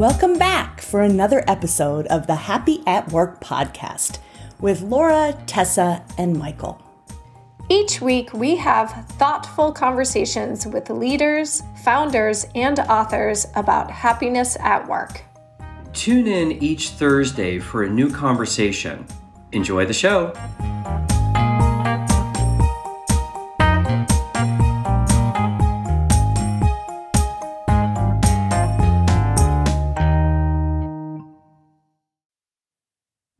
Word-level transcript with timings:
Welcome 0.00 0.38
back 0.38 0.80
for 0.80 1.02
another 1.02 1.44
episode 1.46 2.06
of 2.06 2.26
the 2.26 2.34
Happy 2.34 2.82
at 2.86 3.12
Work 3.12 3.38
podcast 3.44 4.16
with 4.58 4.80
Laura, 4.80 5.38
Tessa, 5.46 6.02
and 6.16 6.38
Michael. 6.38 6.80
Each 7.68 8.00
week, 8.00 8.32
we 8.32 8.56
have 8.56 9.04
thoughtful 9.18 9.72
conversations 9.72 10.66
with 10.66 10.88
leaders, 10.88 11.62
founders, 11.84 12.46
and 12.54 12.78
authors 12.78 13.46
about 13.56 13.90
happiness 13.90 14.56
at 14.60 14.88
work. 14.88 15.20
Tune 15.92 16.26
in 16.26 16.52
each 16.62 16.88
Thursday 16.88 17.58
for 17.58 17.82
a 17.82 17.90
new 17.90 18.10
conversation. 18.10 19.04
Enjoy 19.52 19.84
the 19.84 19.92
show. 19.92 20.32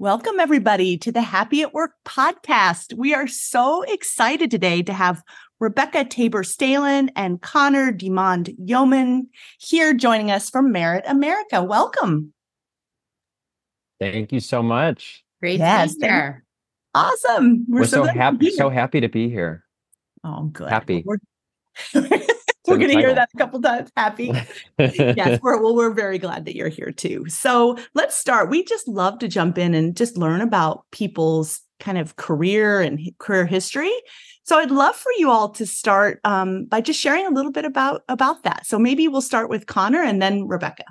Welcome, 0.00 0.40
everybody, 0.40 0.96
to 0.96 1.12
the 1.12 1.20
Happy 1.20 1.60
at 1.60 1.74
Work 1.74 1.92
podcast. 2.06 2.94
We 2.94 3.12
are 3.12 3.28
so 3.28 3.82
excited 3.82 4.50
today 4.50 4.80
to 4.84 4.94
have 4.94 5.22
Rebecca 5.58 6.06
Taber 6.06 6.42
Staehelin 6.42 7.10
and 7.16 7.42
Connor 7.42 7.92
Diemand-Yauman 7.92 9.26
here 9.58 9.92
joining 9.92 10.30
us 10.30 10.48
from 10.48 10.72
Merit 10.72 11.04
America. 11.06 11.62
Welcome. 11.62 12.32
Thank 14.00 14.32
you 14.32 14.40
so 14.40 14.62
much. 14.62 15.22
Great 15.38 15.58
yes, 15.58 15.92
to 15.92 16.00
be 16.00 16.06
here. 16.06 16.44
Awesome. 16.94 17.66
We're, 17.68 17.80
We're 17.80 17.86
so, 17.86 18.06
so 18.06 18.10
happy, 18.10 18.52
so 18.52 18.70
happy 18.70 19.02
to 19.02 19.08
be 19.10 19.28
here. 19.28 19.66
Oh, 20.24 20.44
good. 20.44 20.70
Happy. 20.70 21.04
we're 22.66 22.78
going 22.78 22.90
to 22.90 22.98
hear 22.98 23.14
that 23.14 23.30
a 23.34 23.38
couple 23.38 23.60
times. 23.60 23.90
Happy. 23.96 24.32
yes, 24.78 25.40
we're, 25.42 25.62
well, 25.62 25.74
we're 25.74 25.94
very 25.94 26.18
glad 26.18 26.44
that 26.44 26.56
you're 26.56 26.68
here 26.68 26.92
too. 26.92 27.28
So 27.28 27.78
let's 27.94 28.16
start. 28.16 28.50
We 28.50 28.64
just 28.64 28.86
love 28.86 29.18
to 29.20 29.28
jump 29.28 29.58
in 29.58 29.74
and 29.74 29.96
just 29.96 30.16
learn 30.16 30.40
about 30.40 30.84
people's 30.90 31.62
kind 31.80 31.98
of 31.98 32.16
career 32.16 32.80
and 32.80 33.00
career 33.18 33.46
history. 33.46 33.92
So 34.44 34.58
I'd 34.58 34.70
love 34.70 34.96
for 34.96 35.12
you 35.16 35.30
all 35.30 35.48
to 35.50 35.66
start 35.66 36.20
um, 36.24 36.66
by 36.66 36.80
just 36.80 37.00
sharing 37.00 37.26
a 37.26 37.30
little 37.30 37.52
bit 37.52 37.64
about 37.64 38.02
about 38.08 38.42
that. 38.42 38.66
So 38.66 38.78
maybe 38.78 39.08
we'll 39.08 39.20
start 39.20 39.48
with 39.48 39.66
Connor 39.66 40.02
and 40.02 40.20
then 40.20 40.46
Rebecca. 40.46 40.84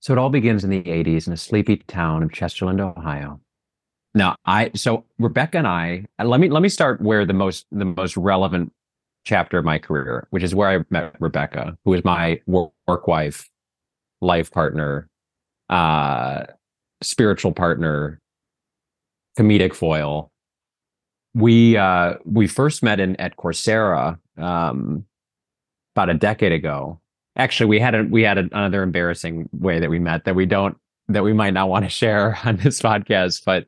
So 0.00 0.12
it 0.12 0.18
all 0.18 0.30
begins 0.30 0.64
in 0.64 0.70
the 0.70 0.82
80s 0.82 1.26
in 1.26 1.32
a 1.32 1.36
sleepy 1.36 1.76
town 1.76 2.22
of 2.22 2.30
Chesterland, 2.30 2.80
Ohio. 2.80 3.40
Now, 4.14 4.36
I 4.44 4.70
so 4.74 5.04
Rebecca 5.18 5.58
and 5.58 5.68
I 5.68 6.06
let 6.22 6.40
me 6.40 6.48
let 6.48 6.62
me 6.62 6.68
start 6.68 7.00
where 7.00 7.24
the 7.24 7.32
most 7.32 7.66
the 7.70 7.84
most 7.84 8.16
relevant 8.16 8.72
chapter 9.24 9.58
of 9.58 9.64
my 9.64 9.78
career, 9.78 10.26
which 10.30 10.42
is 10.42 10.54
where 10.54 10.68
I 10.68 10.84
met 10.90 11.14
Rebecca, 11.20 11.76
who 11.84 11.94
is 11.94 12.04
my 12.04 12.40
work 12.46 13.06
wife, 13.06 13.48
life 14.20 14.50
partner, 14.50 15.08
uh, 15.68 16.44
spiritual 17.02 17.52
partner, 17.52 18.20
comedic 19.38 19.74
foil. 19.74 20.30
We 21.34 21.76
uh, 21.76 22.14
we 22.24 22.46
first 22.46 22.82
met 22.82 22.98
in 22.98 23.16
at 23.16 23.36
Coursera 23.36 24.18
um, 24.36 25.04
about 25.94 26.10
a 26.10 26.14
decade 26.14 26.52
ago. 26.52 27.00
Actually, 27.36 27.66
we 27.66 27.78
had 27.78 27.94
a, 27.94 28.02
we 28.04 28.22
had 28.22 28.38
another 28.38 28.82
embarrassing 28.82 29.48
way 29.52 29.78
that 29.78 29.90
we 29.90 29.98
met 29.98 30.24
that 30.24 30.34
we 30.34 30.46
don't 30.46 30.76
that 31.08 31.22
we 31.22 31.32
might 31.32 31.54
not 31.54 31.68
want 31.68 31.84
to 31.84 31.88
share 31.88 32.38
on 32.44 32.56
this 32.56 32.80
podcast, 32.80 33.42
but 33.44 33.66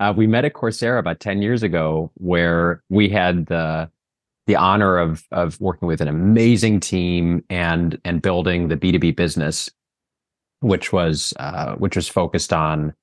uh, 0.00 0.12
we 0.14 0.26
met 0.26 0.44
at 0.44 0.52
Coursera 0.52 0.98
about 0.98 1.20
ten 1.20 1.40
years 1.40 1.62
ago, 1.62 2.10
where 2.16 2.82
we 2.90 3.08
had 3.08 3.46
the 3.46 3.90
the 4.48 4.56
honor 4.56 4.96
of 4.96 5.24
of 5.30 5.60
working 5.60 5.86
with 5.86 6.00
an 6.00 6.08
amazing 6.08 6.80
team 6.80 7.44
and 7.50 8.00
and 8.04 8.20
building 8.22 8.66
the 8.68 8.76
B2B 8.76 9.14
business, 9.14 9.70
which 10.60 10.92
was 10.92 11.34
uh, 11.38 11.74
which 11.76 11.94
was 11.94 12.08
focused 12.08 12.52
on 12.52 12.94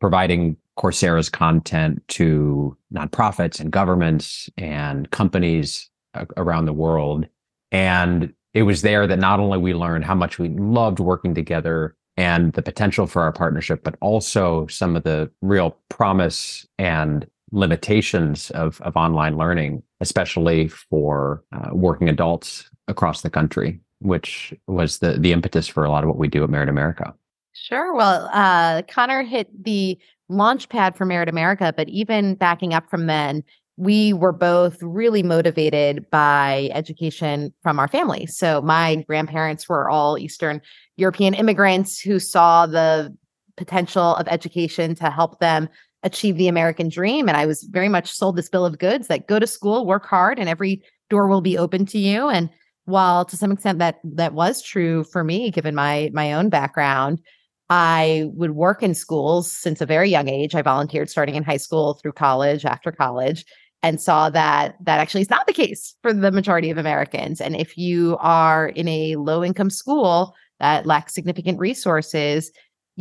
providing 0.00 0.56
Coursera's 0.78 1.30
content 1.30 2.02
to 2.08 2.76
nonprofits 2.94 3.58
and 3.58 3.72
governments 3.72 4.50
and 4.58 5.10
companies 5.10 5.90
around 6.36 6.66
the 6.66 6.72
world. 6.72 7.26
And 7.70 8.34
it 8.52 8.64
was 8.64 8.82
there 8.82 9.06
that 9.06 9.18
not 9.18 9.40
only 9.40 9.58
we 9.58 9.72
learned 9.72 10.04
how 10.04 10.14
much 10.14 10.38
we 10.38 10.50
loved 10.50 11.00
working 11.00 11.34
together 11.34 11.96
and 12.18 12.52
the 12.52 12.60
potential 12.60 13.06
for 13.06 13.22
our 13.22 13.32
partnership, 13.32 13.82
but 13.82 13.96
also 14.02 14.66
some 14.66 14.94
of 14.94 15.04
the 15.04 15.30
real 15.40 15.78
promise 15.88 16.66
and 16.78 17.26
limitations 17.52 18.50
of, 18.52 18.80
of 18.80 18.96
online 18.96 19.36
learning, 19.36 19.82
especially 20.00 20.68
for 20.68 21.44
uh, 21.52 21.68
working 21.72 22.08
adults 22.08 22.68
across 22.88 23.20
the 23.20 23.30
country, 23.30 23.78
which 24.00 24.52
was 24.66 24.98
the, 24.98 25.12
the 25.12 25.32
impetus 25.32 25.68
for 25.68 25.84
a 25.84 25.90
lot 25.90 26.02
of 26.02 26.08
what 26.08 26.18
we 26.18 26.28
do 26.28 26.42
at 26.42 26.50
Merit 26.50 26.68
America. 26.68 27.14
Sure. 27.52 27.94
Well, 27.94 28.28
uh, 28.32 28.82
Connor 28.88 29.22
hit 29.22 29.48
the 29.62 29.98
launch 30.28 30.68
pad 30.68 30.96
for 30.96 31.04
Merit 31.04 31.28
America, 31.28 31.72
but 31.76 31.88
even 31.88 32.34
backing 32.34 32.72
up 32.74 32.88
from 32.88 33.06
then, 33.06 33.44
we 33.76 34.12
were 34.12 34.32
both 34.32 34.82
really 34.82 35.22
motivated 35.22 36.10
by 36.10 36.70
education 36.72 37.52
from 37.62 37.78
our 37.78 37.88
family. 37.88 38.26
So 38.26 38.60
my 38.62 38.96
grandparents 39.06 39.68
were 39.68 39.88
all 39.88 40.18
Eastern 40.18 40.60
European 40.96 41.34
immigrants 41.34 42.00
who 42.00 42.18
saw 42.18 42.66
the 42.66 43.14
potential 43.56 44.14
of 44.16 44.28
education 44.28 44.94
to 44.96 45.10
help 45.10 45.38
them 45.38 45.68
achieve 46.02 46.36
the 46.36 46.48
American 46.48 46.88
dream. 46.88 47.28
And 47.28 47.36
I 47.36 47.46
was 47.46 47.62
very 47.64 47.88
much 47.88 48.10
sold 48.10 48.36
this 48.36 48.48
bill 48.48 48.66
of 48.66 48.78
goods 48.78 49.08
that 49.08 49.28
go 49.28 49.38
to 49.38 49.46
school, 49.46 49.86
work 49.86 50.06
hard, 50.06 50.38
and 50.38 50.48
every 50.48 50.82
door 51.10 51.28
will 51.28 51.40
be 51.40 51.58
open 51.58 51.86
to 51.86 51.98
you. 51.98 52.28
And 52.28 52.50
while 52.84 53.24
to 53.24 53.36
some 53.36 53.52
extent 53.52 53.78
that 53.78 54.00
that 54.04 54.34
was 54.34 54.60
true 54.62 55.04
for 55.04 55.22
me, 55.22 55.50
given 55.50 55.74
my 55.74 56.10
my 56.12 56.32
own 56.32 56.48
background, 56.48 57.20
I 57.70 58.24
would 58.34 58.52
work 58.52 58.82
in 58.82 58.94
schools 58.94 59.50
since 59.50 59.80
a 59.80 59.86
very 59.86 60.10
young 60.10 60.28
age. 60.28 60.54
I 60.54 60.62
volunteered 60.62 61.08
starting 61.08 61.36
in 61.36 61.44
high 61.44 61.56
school 61.56 61.94
through 61.94 62.12
college, 62.12 62.64
after 62.64 62.90
college, 62.90 63.44
and 63.82 64.00
saw 64.00 64.30
that 64.30 64.74
that 64.84 65.00
actually 65.00 65.22
is 65.22 65.30
not 65.30 65.46
the 65.46 65.52
case 65.52 65.94
for 66.02 66.12
the 66.12 66.32
majority 66.32 66.70
of 66.70 66.78
Americans. 66.78 67.40
And 67.40 67.56
if 67.56 67.78
you 67.78 68.16
are 68.20 68.68
in 68.68 68.88
a 68.88 69.16
low 69.16 69.44
income 69.44 69.70
school 69.70 70.34
that 70.60 70.86
lacks 70.86 71.14
significant 71.14 71.58
resources, 71.58 72.50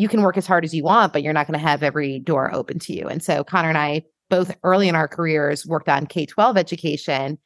you 0.02 0.10
can 0.10 0.24
work 0.24 0.36
as 0.36 0.48
hard 0.48 0.66
as 0.66 0.74
you 0.74 0.84
want, 0.84 1.14
but 1.14 1.22
you're 1.22 1.32
not 1.32 1.46
going 1.46 1.60
to 1.60 1.64
have 1.64 1.84
every 1.84 2.18
door 2.18 2.52
open 2.54 2.80
to 2.80 2.92
you. 2.92 3.08
And 3.08 3.24
so 3.24 3.44
Connor 3.44 3.70
and 3.70 3.78
I, 3.78 4.02
both 4.32 4.56
early 4.64 4.90
in 4.90 4.96
our 4.96 5.08
careers, 5.08 5.64
worked 5.64 5.88
on 5.88 6.08
K 6.08 6.26
12 6.26 6.58
education 6.58 7.38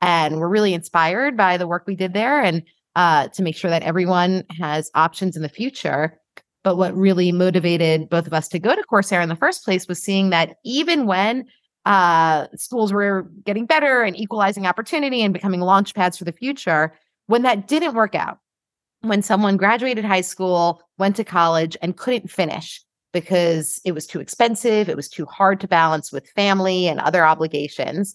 and 0.00 0.38
we're 0.38 0.48
really 0.48 0.74
inspired 0.74 1.36
by 1.36 1.56
the 1.56 1.66
work 1.66 1.84
we 1.88 1.96
did 1.96 2.12
there 2.12 2.40
and 2.40 2.62
uh, 2.94 3.26
to 3.28 3.42
make 3.42 3.56
sure 3.56 3.70
that 3.70 3.82
everyone 3.82 4.44
has 4.56 4.92
options 4.94 5.34
in 5.34 5.42
the 5.42 5.48
future. 5.48 6.16
But 6.62 6.76
what 6.76 6.96
really 6.96 7.32
motivated 7.32 8.08
both 8.08 8.28
of 8.28 8.32
us 8.32 8.46
to 8.50 8.60
go 8.60 8.76
to 8.76 8.84
Coursera 8.88 9.22
in 9.24 9.28
the 9.28 9.34
first 9.34 9.64
place 9.64 9.88
was 9.88 10.00
seeing 10.00 10.30
that 10.30 10.58
even 10.64 11.06
when 11.06 11.46
uh, 11.84 12.46
schools 12.54 12.92
were 12.92 13.28
getting 13.44 13.66
better 13.66 14.02
and 14.02 14.16
equalizing 14.16 14.66
opportunity 14.66 15.22
and 15.22 15.34
becoming 15.34 15.60
launch 15.60 15.94
pads 15.96 16.16
for 16.16 16.24
the 16.24 16.32
future, 16.32 16.94
when 17.26 17.42
that 17.42 17.66
didn't 17.66 17.94
work 17.94 18.14
out, 18.14 18.38
when 19.04 19.22
someone 19.22 19.56
graduated 19.56 20.04
high 20.04 20.20
school, 20.20 20.82
went 20.98 21.16
to 21.16 21.24
college, 21.24 21.76
and 21.82 21.96
couldn't 21.96 22.30
finish 22.30 22.82
because 23.12 23.80
it 23.84 23.92
was 23.92 24.06
too 24.06 24.20
expensive, 24.20 24.88
it 24.88 24.96
was 24.96 25.08
too 25.08 25.24
hard 25.24 25.60
to 25.60 25.68
balance 25.68 26.12
with 26.12 26.28
family 26.30 26.88
and 26.88 27.00
other 27.00 27.24
obligations, 27.24 28.14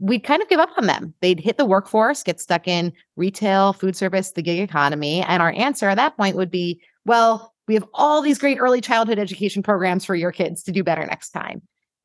we'd 0.00 0.24
kind 0.24 0.42
of 0.42 0.48
give 0.48 0.60
up 0.60 0.70
on 0.76 0.86
them. 0.86 1.14
They'd 1.20 1.40
hit 1.40 1.56
the 1.56 1.64
workforce, 1.64 2.22
get 2.22 2.40
stuck 2.40 2.68
in 2.68 2.92
retail, 3.16 3.72
food 3.72 3.96
service, 3.96 4.32
the 4.32 4.42
gig 4.42 4.60
economy. 4.60 5.22
And 5.22 5.42
our 5.42 5.52
answer 5.52 5.88
at 5.88 5.96
that 5.96 6.16
point 6.16 6.36
would 6.36 6.50
be, 6.50 6.80
well, 7.04 7.54
we 7.66 7.74
have 7.74 7.86
all 7.94 8.20
these 8.20 8.38
great 8.38 8.58
early 8.58 8.80
childhood 8.80 9.18
education 9.18 9.62
programs 9.62 10.04
for 10.04 10.14
your 10.14 10.32
kids 10.32 10.62
to 10.64 10.72
do 10.72 10.82
better 10.82 11.04
next 11.06 11.30
time. 11.30 11.62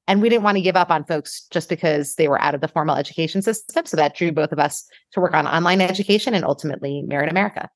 And 0.07 0.21
we 0.21 0.27
didn't 0.27 0.43
want 0.43 0.57
to 0.57 0.61
give 0.61 0.75
up 0.75 0.91
on 0.91 1.05
folks 1.05 1.47
just 1.49 1.69
because 1.69 2.15
they 2.15 2.27
were 2.27 2.41
out 2.41 2.53
of 2.53 2.61
the 2.61 2.67
formal 2.67 2.95
education 2.95 3.41
system. 3.41 3.85
So 3.85 3.95
that 3.95 4.15
drew 4.15 4.31
both 4.33 4.51
of 4.51 4.59
us 4.59 4.85
to 5.13 5.21
work 5.21 5.33
on 5.33 5.47
online 5.47 5.79
education 5.79 6.33
and 6.33 6.43
ultimately 6.43 7.01
Merit 7.03 7.29
America. 7.29 7.69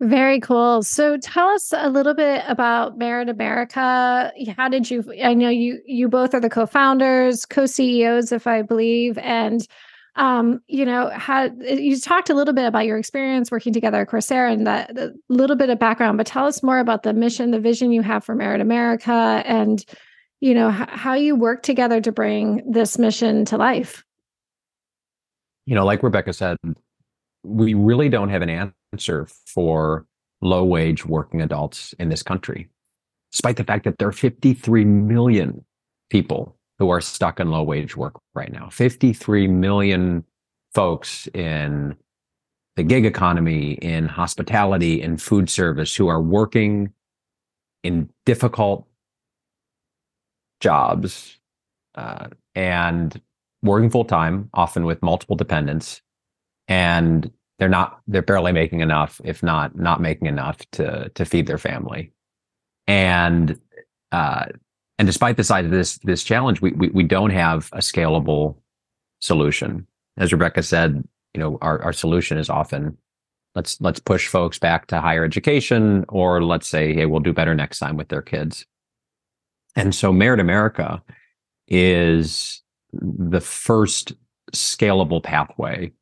Very 0.00 0.40
cool. 0.40 0.82
So 0.82 1.16
tell 1.18 1.48
us 1.48 1.72
a 1.74 1.88
little 1.88 2.14
bit 2.14 2.42
about 2.48 2.98
Merit 2.98 3.28
America. 3.28 4.32
How 4.56 4.68
did 4.68 4.90
you 4.90 5.04
I 5.22 5.34
know 5.34 5.48
you 5.48 5.80
you 5.86 6.08
both 6.08 6.34
are 6.34 6.40
the 6.40 6.50
co-founders, 6.50 7.46
co-CEOs 7.46 8.32
if 8.32 8.46
I 8.46 8.62
believe 8.62 9.16
and 9.18 9.66
um 10.16 10.60
you 10.68 10.84
know 10.84 11.10
how 11.10 11.50
you 11.60 11.98
talked 11.98 12.30
a 12.30 12.34
little 12.34 12.54
bit 12.54 12.66
about 12.66 12.86
your 12.86 12.98
experience 12.98 13.50
working 13.50 13.72
together 13.72 14.02
at 14.02 14.08
Coursera 14.08 14.52
and 14.52 14.66
that 14.66 14.96
little 15.28 15.56
bit 15.56 15.70
of 15.70 15.78
background 15.78 16.18
but 16.18 16.26
tell 16.26 16.46
us 16.46 16.62
more 16.62 16.78
about 16.78 17.02
the 17.02 17.12
mission 17.12 17.50
the 17.50 17.58
vision 17.58 17.90
you 17.90 18.00
have 18.02 18.24
for 18.24 18.36
Merit 18.36 18.60
America 18.60 19.42
and 19.44 19.84
you 20.40 20.54
know 20.54 20.70
h- 20.70 20.88
how 20.88 21.14
you 21.14 21.34
work 21.34 21.62
together 21.62 22.00
to 22.00 22.12
bring 22.12 22.62
this 22.70 22.98
mission 22.98 23.44
to 23.46 23.56
life. 23.56 24.04
You 25.66 25.74
know 25.74 25.84
like 25.84 26.02
Rebecca 26.02 26.32
said 26.32 26.58
we 27.44 27.74
really 27.74 28.08
don't 28.08 28.28
have 28.28 28.42
an 28.42 28.50
answer 28.50 28.74
for 29.46 30.06
low 30.40 30.64
wage 30.64 31.06
working 31.06 31.40
adults 31.40 31.94
in 31.98 32.08
this 32.08 32.22
country, 32.22 32.68
despite 33.32 33.56
the 33.56 33.64
fact 33.64 33.84
that 33.84 33.98
there 33.98 34.08
are 34.08 34.12
53 34.12 34.84
million 34.84 35.64
people 36.10 36.56
who 36.78 36.90
are 36.90 37.00
stuck 37.00 37.40
in 37.40 37.50
low 37.50 37.62
wage 37.62 37.96
work 37.96 38.20
right 38.34 38.52
now. 38.52 38.68
53 38.68 39.48
million 39.48 40.24
folks 40.74 41.28
in 41.28 41.96
the 42.76 42.82
gig 42.82 43.06
economy, 43.06 43.72
in 43.74 44.06
hospitality, 44.06 45.00
in 45.00 45.16
food 45.16 45.48
service, 45.48 45.94
who 45.94 46.08
are 46.08 46.20
working 46.20 46.92
in 47.84 48.10
difficult 48.26 48.86
jobs 50.60 51.38
uh, 51.94 52.26
and 52.54 53.20
working 53.62 53.90
full 53.90 54.04
time, 54.04 54.50
often 54.52 54.84
with 54.84 55.02
multiple 55.02 55.36
dependents, 55.36 56.02
and 56.66 57.30
they're 57.58 57.68
not 57.68 58.00
they're 58.06 58.22
barely 58.22 58.52
making 58.52 58.80
enough, 58.80 59.20
if 59.24 59.42
not 59.42 59.76
not 59.76 60.00
making 60.00 60.28
enough 60.28 60.58
to 60.72 61.08
to 61.10 61.24
feed 61.24 61.46
their 61.46 61.58
family. 61.58 62.12
And 62.86 63.58
uh, 64.12 64.46
and 64.98 65.06
despite 65.06 65.36
the 65.36 65.44
size 65.44 65.64
of 65.64 65.70
this 65.70 65.98
this 65.98 66.24
challenge, 66.24 66.60
we, 66.60 66.72
we 66.72 66.88
we 66.88 67.02
don't 67.04 67.30
have 67.30 67.68
a 67.72 67.78
scalable 67.78 68.56
solution. 69.20 69.86
As 70.16 70.32
Rebecca 70.32 70.62
said, 70.62 71.02
you 71.34 71.40
know, 71.40 71.58
our, 71.60 71.82
our 71.82 71.92
solution 71.92 72.38
is 72.38 72.48
often 72.48 72.96
let's 73.54 73.80
let's 73.80 74.00
push 74.00 74.28
folks 74.28 74.58
back 74.58 74.86
to 74.88 75.00
higher 75.00 75.24
education, 75.24 76.04
or 76.08 76.42
let's 76.42 76.68
say, 76.68 76.92
hey, 76.92 77.06
we'll 77.06 77.20
do 77.20 77.32
better 77.32 77.54
next 77.54 77.78
time 77.78 77.96
with 77.96 78.08
their 78.08 78.22
kids. 78.22 78.66
And 79.76 79.94
so 79.94 80.12
Merit 80.12 80.40
America 80.40 81.02
is 81.66 82.62
the 82.92 83.40
first 83.40 84.12
scalable 84.52 85.22
pathway 85.22 85.92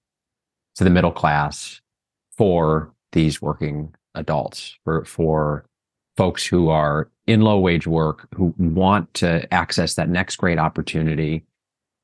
to 0.76 0.84
the 0.84 0.90
middle 0.90 1.12
class 1.12 1.80
for 2.36 2.92
these 3.12 3.42
working 3.42 3.94
adults, 4.14 4.76
for 4.84 5.04
for 5.04 5.64
folks 6.16 6.46
who 6.46 6.69
are 6.69 7.10
in 7.26 7.40
low 7.40 7.58
wage 7.58 7.86
work 7.86 8.28
who 8.34 8.54
want 8.58 9.12
to 9.14 9.52
access 9.52 9.94
that 9.94 10.08
next 10.08 10.36
great 10.36 10.58
opportunity, 10.58 11.44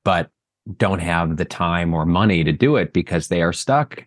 but 0.04 0.30
don't 0.76 1.00
have 1.00 1.36
the 1.36 1.44
time 1.44 1.94
or 1.94 2.04
money 2.04 2.44
to 2.44 2.52
do 2.52 2.76
it 2.76 2.92
because 2.92 3.28
they 3.28 3.42
are 3.42 3.52
stuck 3.52 4.06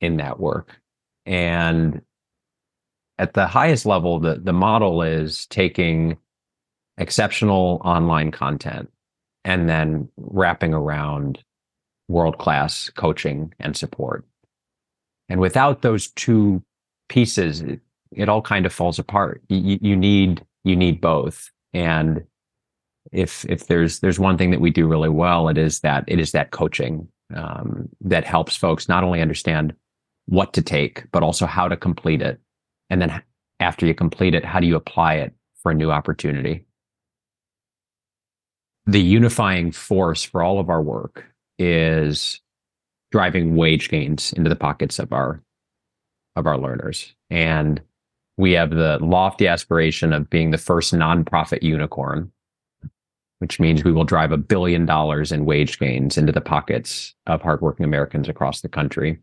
in 0.00 0.16
that 0.16 0.38
work. 0.38 0.80
And 1.26 2.00
at 3.18 3.34
the 3.34 3.46
highest 3.46 3.86
level, 3.86 4.18
the, 4.20 4.36
the 4.36 4.52
model 4.52 5.02
is 5.02 5.46
taking 5.46 6.16
exceptional 6.98 7.80
online 7.84 8.30
content 8.30 8.90
and 9.44 9.68
then 9.68 10.08
wrapping 10.16 10.74
around 10.74 11.42
world 12.08 12.38
class 12.38 12.90
coaching 12.90 13.52
and 13.60 13.76
support. 13.76 14.24
And 15.28 15.40
without 15.40 15.82
those 15.82 16.08
two 16.08 16.62
pieces, 17.08 17.60
it, 17.62 17.80
it 18.12 18.28
all 18.28 18.42
kind 18.42 18.66
of 18.66 18.72
falls 18.72 18.98
apart. 18.98 19.42
You, 19.48 19.78
you 19.80 19.96
need 19.96 20.44
you 20.64 20.76
need 20.76 21.00
both. 21.00 21.50
And 21.72 22.24
if 23.12 23.44
if 23.46 23.66
there's 23.66 24.00
there's 24.00 24.18
one 24.18 24.38
thing 24.38 24.50
that 24.50 24.60
we 24.60 24.70
do 24.70 24.86
really 24.86 25.08
well, 25.08 25.48
it 25.48 25.58
is 25.58 25.80
that 25.80 26.04
it 26.06 26.18
is 26.18 26.32
that 26.32 26.50
coaching 26.50 27.08
um, 27.34 27.88
that 28.00 28.24
helps 28.24 28.56
folks 28.56 28.88
not 28.88 29.04
only 29.04 29.20
understand 29.20 29.74
what 30.26 30.52
to 30.54 30.62
take, 30.62 31.10
but 31.10 31.22
also 31.22 31.46
how 31.46 31.68
to 31.68 31.76
complete 31.76 32.22
it. 32.22 32.40
And 32.90 33.00
then 33.00 33.22
after 33.60 33.86
you 33.86 33.94
complete 33.94 34.34
it, 34.34 34.44
how 34.44 34.60
do 34.60 34.66
you 34.66 34.76
apply 34.76 35.14
it 35.14 35.34
for 35.62 35.72
a 35.72 35.74
new 35.74 35.90
opportunity? 35.90 36.66
The 38.86 39.00
unifying 39.00 39.72
force 39.72 40.22
for 40.22 40.42
all 40.42 40.60
of 40.60 40.68
our 40.68 40.82
work 40.82 41.33
is 41.58 42.40
driving 43.12 43.56
wage 43.56 43.88
gains 43.88 44.32
into 44.32 44.48
the 44.48 44.56
pockets 44.56 44.98
of 44.98 45.12
our 45.12 45.40
of 46.36 46.46
our 46.46 46.58
learners. 46.58 47.14
And 47.30 47.80
we 48.36 48.52
have 48.52 48.70
the 48.70 48.98
lofty 49.00 49.46
aspiration 49.46 50.12
of 50.12 50.28
being 50.28 50.50
the 50.50 50.58
first 50.58 50.92
nonprofit 50.92 51.62
unicorn, 51.62 52.32
which 53.38 53.60
means 53.60 53.84
we 53.84 53.92
will 53.92 54.04
drive 54.04 54.32
a 54.32 54.36
billion 54.36 54.84
dollars 54.84 55.30
in 55.30 55.44
wage 55.44 55.78
gains 55.78 56.18
into 56.18 56.32
the 56.32 56.40
pockets 56.40 57.14
of 57.26 57.40
hardworking 57.40 57.84
Americans 57.84 58.28
across 58.28 58.60
the 58.60 58.68
country. 58.68 59.20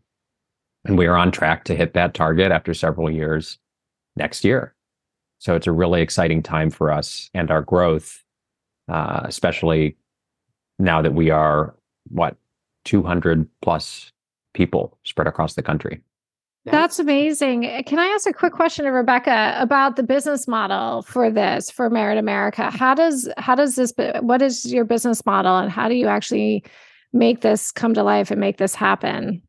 And 0.86 0.96
we 0.96 1.06
are 1.06 1.16
on 1.16 1.30
track 1.30 1.64
to 1.64 1.76
hit 1.76 1.92
that 1.94 2.14
target 2.14 2.50
after 2.50 2.72
several 2.72 3.10
years 3.10 3.58
next 4.16 4.44
year. 4.44 4.74
So 5.38 5.54
it's 5.54 5.66
a 5.66 5.72
really 5.72 6.00
exciting 6.00 6.42
time 6.42 6.70
for 6.70 6.90
us 6.90 7.28
and 7.34 7.50
our 7.50 7.62
growth, 7.62 8.22
uh, 8.88 9.20
especially 9.24 9.96
now 10.78 11.02
that 11.02 11.14
we 11.14 11.30
are 11.30 11.74
what 12.08 12.36
200 12.84 13.48
plus 13.60 14.12
people 14.54 14.98
spread 15.04 15.26
across 15.26 15.54
the 15.54 15.62
country. 15.62 16.02
That's 16.64 17.00
amazing. 17.00 17.66
Eh, 17.66 17.82
can 17.82 17.98
I 17.98 18.06
ask 18.06 18.28
a 18.28 18.32
quick 18.32 18.52
question 18.52 18.84
to 18.84 18.92
Rebecca 18.92 19.56
about 19.58 19.96
the 19.96 20.04
business 20.04 20.46
model 20.46 21.02
for 21.02 21.28
this 21.28 21.70
for 21.70 21.90
Merit 21.90 22.18
America? 22.18 22.70
How 22.70 22.94
does 22.94 23.28
how 23.36 23.56
does 23.56 23.74
this 23.74 23.92
what 24.20 24.42
is 24.42 24.72
your 24.72 24.84
business 24.84 25.26
model 25.26 25.58
and 25.58 25.72
how 25.72 25.88
do 25.88 25.96
you 25.96 26.06
actually 26.06 26.64
make 27.12 27.40
this 27.40 27.72
come 27.72 27.94
to 27.94 28.04
life 28.04 28.30
and 28.30 28.40
make 28.40 28.58
this 28.58 28.76
happen? 28.76 29.42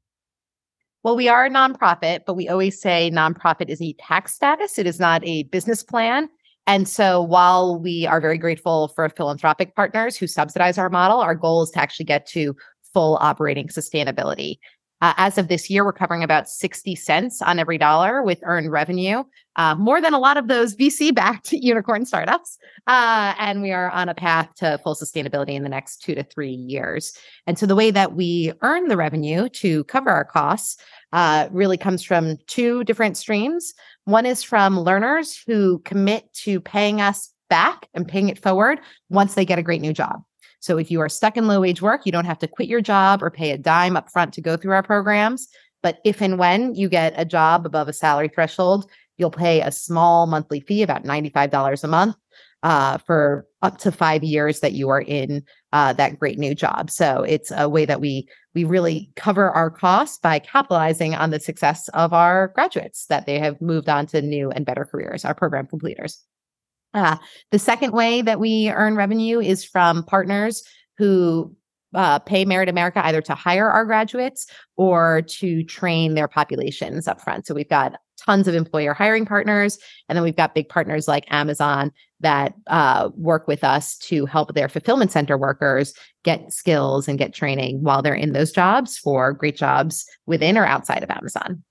Well, 1.03 1.15
we 1.15 1.27
are 1.27 1.45
a 1.45 1.49
nonprofit, 1.49 2.21
but 2.25 2.35
we 2.35 2.47
always 2.47 2.81
say 2.81 3.11
nonprofit 3.13 3.69
is 3.69 3.81
a 3.81 3.93
tax 3.99 4.33
status. 4.33 4.79
It 4.79 4.87
is 4.87 4.99
not 4.99 5.23
a 5.23 5.43
business 5.43 5.83
plan. 5.83 6.29
And 6.65 6.87
so 6.87 7.21
while 7.21 7.77
we 7.77 8.07
are 8.07 8.21
very 8.21 8.37
grateful 8.37 8.87
for 8.89 9.07
philanthropic 9.09 9.75
partners 9.75 10.15
who 10.15 10.27
subsidize 10.27 10.77
our 10.77 10.89
model, 10.89 11.19
our 11.19 11.35
goal 11.35 11.63
is 11.63 11.71
to 11.71 11.79
actually 11.79 12.05
get 12.05 12.25
to 12.27 12.55
full 12.93 13.17
operating 13.21 13.67
sustainability. 13.67 14.57
Uh, 15.03 15.13
as 15.17 15.37
of 15.37 15.49
this 15.49 15.69
year, 15.69 15.83
we're 15.83 15.91
covering 15.91 16.23
about 16.23 16.47
60 16.47 16.95
cents 16.95 17.41
on 17.41 17.59
every 17.59 17.77
dollar 17.77 18.23
with 18.23 18.39
earned 18.43 18.71
revenue, 18.71 19.21
uh, 19.57 19.75
more 19.75 19.99
than 19.99 20.13
a 20.13 20.17
lot 20.17 20.37
of 20.37 20.47
those 20.47 20.77
VC 20.77 21.13
backed 21.13 21.51
unicorn 21.51 22.05
startups. 22.05 22.57
Uh, 22.87 23.33
and 23.37 23.61
we 23.61 23.73
are 23.73 23.89
on 23.89 24.07
a 24.07 24.15
path 24.15 24.47
to 24.55 24.79
full 24.81 24.95
sustainability 24.95 25.55
in 25.55 25.63
the 25.63 25.67
next 25.67 25.97
two 25.97 26.15
to 26.15 26.23
three 26.23 26.53
years. 26.53 27.17
And 27.45 27.59
so 27.59 27.65
the 27.65 27.75
way 27.75 27.91
that 27.91 28.15
we 28.15 28.53
earn 28.61 28.87
the 28.87 28.95
revenue 28.95 29.49
to 29.49 29.83
cover 29.83 30.09
our 30.09 30.23
costs 30.23 30.77
uh, 31.11 31.49
really 31.51 31.77
comes 31.77 32.01
from 32.01 32.37
two 32.47 32.85
different 32.85 33.17
streams. 33.17 33.73
One 34.05 34.25
is 34.25 34.41
from 34.41 34.79
learners 34.79 35.37
who 35.45 35.79
commit 35.79 36.31
to 36.45 36.61
paying 36.61 37.01
us 37.01 37.33
back 37.49 37.89
and 37.93 38.07
paying 38.07 38.29
it 38.29 38.39
forward 38.39 38.79
once 39.09 39.35
they 39.35 39.43
get 39.43 39.59
a 39.59 39.63
great 39.63 39.81
new 39.81 39.91
job. 39.91 40.23
So 40.63 40.77
if 40.77 40.89
you 40.89 41.01
are 41.01 41.09
stuck 41.09 41.35
in 41.35 41.45
low 41.45 41.59
wage 41.59 41.81
work, 41.81 42.05
you 42.05 42.13
don't 42.13 42.23
have 42.23 42.39
to 42.39 42.47
quit 42.47 42.69
your 42.69 42.79
job 42.79 43.21
or 43.21 43.29
pay 43.29 43.51
a 43.51 43.57
dime 43.57 43.97
up 43.97 44.09
front 44.09 44.33
to 44.35 44.41
go 44.41 44.55
through 44.55 44.71
our 44.71 44.81
programs. 44.81 45.49
But 45.81 45.99
if 46.05 46.21
and 46.21 46.39
when 46.39 46.73
you 46.73 46.87
get 46.87 47.13
a 47.17 47.25
job 47.25 47.65
above 47.65 47.89
a 47.89 47.93
salary 47.93 48.29
threshold, 48.29 48.89
you'll 49.17 49.29
pay 49.29 49.59
a 49.59 49.73
small 49.73 50.25
monthly 50.25 50.61
fee, 50.61 50.81
about 50.81 51.03
$95 51.03 51.83
a 51.83 51.87
month, 51.87 52.15
uh, 52.63 52.97
for 52.99 53.45
up 53.61 53.77
to 53.79 53.91
five 53.91 54.23
years 54.23 54.61
that 54.61 54.71
you 54.71 54.87
are 54.87 55.01
in 55.01 55.43
uh, 55.73 55.91
that 55.91 56.17
great 56.17 56.39
new 56.39 56.55
job. 56.55 56.89
So 56.89 57.23
it's 57.23 57.51
a 57.53 57.67
way 57.67 57.83
that 57.83 57.99
we 57.99 58.29
we 58.55 58.63
really 58.63 59.11
cover 59.17 59.49
our 59.51 59.69
costs 59.69 60.17
by 60.17 60.39
capitalizing 60.39 61.13
on 61.13 61.31
the 61.31 61.41
success 61.41 61.89
of 61.89 62.13
our 62.13 62.53
graduates 62.55 63.07
that 63.07 63.25
they 63.25 63.37
have 63.37 63.59
moved 63.59 63.89
on 63.89 64.05
to 64.07 64.21
new 64.21 64.49
and 64.49 64.65
better 64.65 64.85
careers, 64.85 65.25
our 65.25 65.35
program 65.35 65.67
completers. 65.67 66.23
Uh, 66.93 67.17
the 67.51 67.59
second 67.59 67.93
way 67.93 68.21
that 68.21 68.39
we 68.39 68.69
earn 68.69 68.95
revenue 68.95 69.39
is 69.39 69.63
from 69.63 70.03
partners 70.03 70.63
who 70.97 71.55
uh, 71.95 72.19
pay 72.19 72.45
Merit 72.45 72.69
America 72.69 73.05
either 73.05 73.21
to 73.21 73.35
hire 73.35 73.69
our 73.69 73.85
graduates 73.85 74.47
or 74.77 75.21
to 75.23 75.63
train 75.63 76.15
their 76.15 76.27
populations 76.27 77.07
up 77.07 77.21
front. 77.21 77.45
So 77.45 77.53
we've 77.53 77.69
got 77.69 77.95
tons 78.17 78.47
of 78.47 78.55
employer 78.55 78.93
hiring 78.93 79.25
partners, 79.25 79.77
and 80.07 80.15
then 80.15 80.23
we've 80.23 80.35
got 80.35 80.55
big 80.55 80.69
partners 80.69 81.07
like 81.07 81.25
Amazon 81.31 81.91
that 82.19 82.53
uh, 82.67 83.09
work 83.15 83.47
with 83.47 83.63
us 83.63 83.97
to 83.97 84.25
help 84.25 84.53
their 84.53 84.69
fulfillment 84.69 85.11
center 85.11 85.37
workers 85.37 85.93
get 86.23 86.53
skills 86.53 87.07
and 87.07 87.19
get 87.19 87.33
training 87.33 87.83
while 87.83 88.01
they're 88.01 88.13
in 88.13 88.31
those 88.31 88.51
jobs 88.51 88.97
for 88.97 89.33
great 89.33 89.57
jobs 89.57 90.05
within 90.25 90.57
or 90.57 90.65
outside 90.65 91.03
of 91.03 91.11
Amazon. 91.11 91.63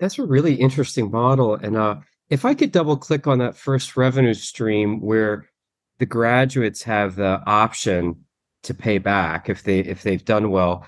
That's 0.00 0.18
a 0.18 0.26
really 0.26 0.54
interesting 0.54 1.10
model, 1.10 1.54
and 1.54 1.76
uh, 1.76 1.96
if 2.32 2.46
I 2.46 2.54
could 2.54 2.72
double 2.72 2.96
click 2.96 3.26
on 3.26 3.40
that 3.40 3.58
first 3.58 3.94
revenue 3.94 4.32
stream 4.32 5.02
where 5.02 5.50
the 5.98 6.06
graduates 6.06 6.82
have 6.82 7.16
the 7.16 7.42
option 7.46 8.24
to 8.62 8.72
pay 8.72 8.96
back 8.96 9.50
if 9.50 9.64
they 9.64 9.80
if 9.80 10.02
they've 10.02 10.24
done 10.24 10.50
well 10.50 10.86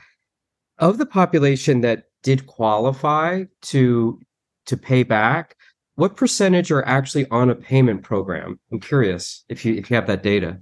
of 0.79 0.97
the 0.97 1.05
population 1.05 1.83
that 1.83 2.05
did 2.23 2.47
qualify 2.47 3.45
to 3.61 4.19
to 4.65 4.77
pay 4.79 5.03
back 5.03 5.57
what 5.97 6.17
percentage 6.17 6.73
are 6.73 6.85
actually 6.87 7.29
on 7.31 7.51
a 7.51 7.55
payment 7.55 8.03
program? 8.03 8.59
I'm 8.73 8.81
curious 8.81 9.45
if 9.51 9.67
you 9.67 9.75
if 9.75 9.91
you 9.91 9.97
have 9.97 10.07
that 10.07 10.23
data. 10.23 10.61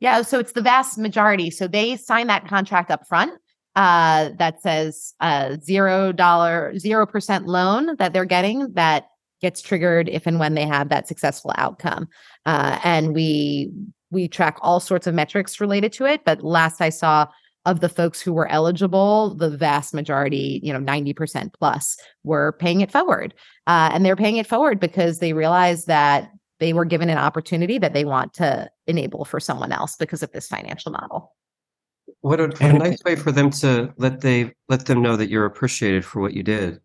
Yeah 0.00 0.20
so 0.20 0.38
it's 0.38 0.52
the 0.52 0.60
vast 0.60 0.98
majority. 0.98 1.50
So 1.50 1.66
they 1.66 1.96
sign 1.96 2.26
that 2.26 2.46
contract 2.46 2.90
up 2.90 3.08
front 3.08 3.32
uh, 3.74 4.30
that 4.38 4.60
says 4.60 5.14
uh, 5.20 5.56
zero 5.62 6.12
dollar 6.12 6.78
zero 6.78 7.06
percent 7.06 7.46
loan 7.46 7.96
that 7.96 8.12
they're 8.12 8.26
getting 8.26 8.74
that 8.74 9.06
gets 9.40 9.62
triggered 9.62 10.08
if 10.08 10.26
and 10.26 10.38
when 10.38 10.54
they 10.54 10.66
have 10.66 10.88
that 10.88 11.08
successful 11.08 11.52
outcome. 11.56 12.08
Uh, 12.44 12.78
and 12.84 13.14
we 13.14 13.70
we 14.10 14.28
track 14.28 14.58
all 14.62 14.80
sorts 14.80 15.06
of 15.06 15.14
metrics 15.14 15.60
related 15.60 15.92
to 15.92 16.06
it. 16.06 16.24
But 16.24 16.42
last 16.42 16.80
I 16.80 16.90
saw 16.90 17.26
of 17.66 17.80
the 17.80 17.88
folks 17.88 18.20
who 18.20 18.32
were 18.32 18.46
eligible, 18.48 19.34
the 19.34 19.50
vast 19.50 19.92
majority, 19.92 20.60
you 20.62 20.72
know, 20.72 20.78
90% 20.78 21.52
plus 21.52 21.96
were 22.22 22.52
paying 22.60 22.80
it 22.80 22.92
forward. 22.92 23.34
Uh, 23.66 23.90
and 23.92 24.06
they're 24.06 24.14
paying 24.14 24.36
it 24.36 24.46
forward 24.46 24.78
because 24.78 25.18
they 25.18 25.32
realize 25.32 25.86
that 25.86 26.30
they 26.60 26.72
were 26.72 26.84
given 26.84 27.10
an 27.10 27.18
opportunity 27.18 27.76
that 27.78 27.92
they 27.92 28.04
want 28.04 28.32
to 28.34 28.70
enable 28.86 29.24
for 29.24 29.40
someone 29.40 29.72
else 29.72 29.96
because 29.96 30.22
of 30.22 30.30
this 30.30 30.46
financial 30.46 30.92
model. 30.92 31.34
What 32.20 32.40
a, 32.40 32.46
what 32.46 32.62
a 32.62 32.72
nice 32.72 33.02
way 33.04 33.16
for 33.16 33.32
them 33.32 33.50
to 33.50 33.92
let 33.98 34.20
they 34.20 34.52
let 34.68 34.86
them 34.86 35.02
know 35.02 35.16
that 35.16 35.28
you're 35.28 35.44
appreciated 35.44 36.04
for 36.04 36.20
what 36.20 36.34
you 36.34 36.42
did. 36.42 36.80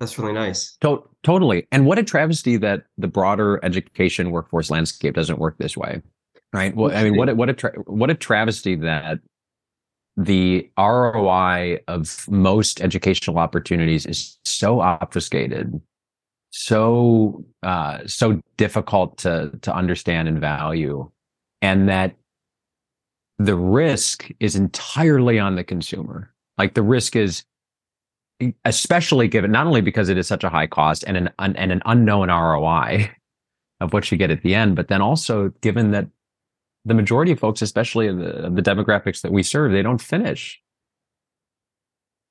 That's 0.00 0.18
really 0.18 0.32
nice. 0.32 0.76
To- 0.80 1.02
totally. 1.22 1.66
And 1.72 1.86
what 1.86 1.98
a 1.98 2.04
travesty 2.04 2.56
that 2.58 2.84
the 2.96 3.08
broader 3.08 3.60
education 3.64 4.30
workforce 4.30 4.70
landscape 4.70 5.14
doesn't 5.14 5.38
work 5.38 5.58
this 5.58 5.76
way. 5.76 6.02
Right. 6.52 6.74
Well, 6.74 6.96
I 6.96 7.04
mean, 7.04 7.16
what 7.16 7.28
a, 7.28 7.34
what 7.34 7.50
a 7.50 7.52
tra- 7.52 7.78
what 7.86 8.10
a 8.10 8.14
travesty 8.14 8.74
that 8.76 9.18
the 10.16 10.68
ROI 10.78 11.78
of 11.88 12.26
most 12.28 12.80
educational 12.80 13.38
opportunities 13.38 14.06
is 14.06 14.38
so 14.44 14.80
obfuscated, 14.80 15.80
so 16.50 17.44
uh, 17.62 17.98
so 18.06 18.40
difficult 18.56 19.18
to 19.18 19.50
to 19.60 19.74
understand 19.74 20.26
and 20.26 20.40
value, 20.40 21.10
and 21.60 21.88
that 21.88 22.16
the 23.38 23.54
risk 23.54 24.28
is 24.40 24.56
entirely 24.56 25.38
on 25.38 25.54
the 25.54 25.64
consumer. 25.64 26.32
Like 26.56 26.74
the 26.74 26.82
risk 26.82 27.14
is 27.14 27.44
especially 28.64 29.28
given 29.28 29.50
not 29.50 29.66
only 29.66 29.80
because 29.80 30.08
it 30.08 30.18
is 30.18 30.26
such 30.26 30.44
a 30.44 30.48
high 30.48 30.66
cost 30.66 31.04
and 31.06 31.16
an 31.16 31.30
and 31.38 31.56
an 31.56 31.82
unknown 31.86 32.28
ROI 32.28 33.10
of 33.80 33.92
what 33.92 34.10
you 34.10 34.18
get 34.18 34.30
at 34.30 34.42
the 34.42 34.54
end, 34.54 34.76
but 34.76 34.88
then 34.88 35.00
also 35.00 35.50
given 35.60 35.90
that 35.92 36.06
the 36.84 36.94
majority 36.94 37.32
of 37.32 37.40
folks, 37.40 37.62
especially 37.62 38.08
the, 38.08 38.50
the 38.52 38.62
demographics 38.62 39.20
that 39.22 39.32
we 39.32 39.42
serve, 39.42 39.72
they 39.72 39.82
don't 39.82 40.00
finish. 40.00 40.60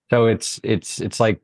So 0.10 0.26
it's 0.26 0.60
it's 0.64 1.02
it's 1.02 1.20
like 1.20 1.42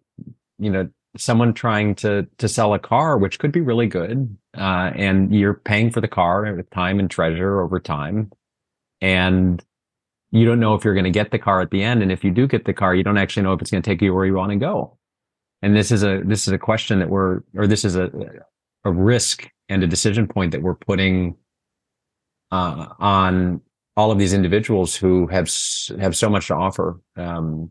you 0.59 0.69
know 0.69 0.89
someone 1.17 1.53
trying 1.53 1.95
to 1.95 2.27
to 2.37 2.47
sell 2.47 2.73
a 2.73 2.79
car, 2.79 3.17
which 3.17 3.39
could 3.39 3.51
be 3.51 3.61
really 3.61 3.87
good, 3.87 4.35
uh, 4.57 4.91
and 4.95 5.35
you're 5.35 5.53
paying 5.53 5.91
for 5.91 5.99
the 5.99 6.07
car 6.07 6.53
with 6.53 6.69
time 6.69 6.99
and 6.99 7.11
treasure 7.11 7.61
over 7.61 7.79
time, 7.79 8.31
and 9.01 9.63
you 10.33 10.47
don't 10.47 10.59
know 10.59 10.73
if 10.73 10.83
you're 10.83 10.95
going 10.95 11.03
to 11.03 11.11
get 11.11 11.29
the 11.29 11.37
car 11.37 11.61
at 11.61 11.69
the 11.69 11.83
end, 11.83 12.01
and 12.01 12.11
if 12.11 12.23
you 12.23 12.31
do 12.31 12.47
get 12.47 12.65
the 12.65 12.73
car, 12.73 12.95
you 12.95 13.03
don't 13.03 13.19
actually 13.19 13.43
know 13.43 13.53
if 13.53 13.61
it's 13.61 13.69
going 13.69 13.83
to 13.83 13.89
take 13.89 14.01
you 14.01 14.15
where 14.15 14.25
you 14.25 14.33
want 14.33 14.51
to 14.51 14.57
go. 14.57 14.97
And 15.61 15.75
this 15.75 15.91
is 15.91 16.03
a 16.03 16.21
this 16.25 16.47
is 16.47 16.53
a 16.53 16.57
question 16.57 16.99
that 16.99 17.09
we're 17.09 17.41
or 17.55 17.67
this 17.67 17.85
is 17.85 17.95
a 17.95 18.09
a 18.83 18.91
risk 18.91 19.47
and 19.69 19.83
a 19.83 19.87
decision 19.87 20.27
point 20.27 20.51
that 20.51 20.61
we're 20.61 20.75
putting 20.75 21.35
uh, 22.51 22.87
on 22.99 23.61
all 23.95 24.11
of 24.11 24.17
these 24.17 24.33
individuals 24.33 24.95
who 24.95 25.27
have 25.27 25.49
have 25.99 26.17
so 26.17 26.29
much 26.29 26.47
to 26.47 26.55
offer, 26.55 26.99
um, 27.15 27.69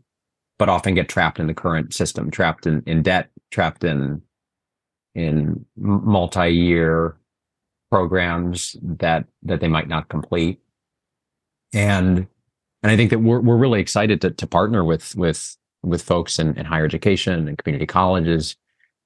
but 0.57 0.69
often 0.69 0.95
get 0.95 1.09
trapped 1.09 1.39
in 1.39 1.47
the 1.47 1.53
current 1.53 1.93
system, 1.93 2.31
trapped 2.31 2.65
in, 2.65 2.81
in 2.85 3.03
debt, 3.03 3.29
trapped 3.51 3.83
in 3.83 4.21
in 5.15 5.65
multi-year 5.75 7.17
programs 7.91 8.77
that 8.81 9.25
that 9.43 9.59
they 9.59 9.67
might 9.67 9.89
not 9.89 10.07
complete, 10.07 10.59
and 11.73 12.25
and 12.83 12.91
I 12.91 12.97
think 12.97 13.09
that 13.09 13.19
we're 13.19 13.39
we're 13.39 13.57
really 13.57 13.79
excited 13.79 14.21
to 14.21 14.31
to 14.31 14.47
partner 14.47 14.83
with 14.83 15.15
with 15.15 15.57
with 15.81 16.01
folks 16.01 16.37
in, 16.37 16.57
in 16.57 16.65
higher 16.65 16.85
education 16.85 17.47
and 17.47 17.57
community 17.57 17.85
colleges. 17.85 18.55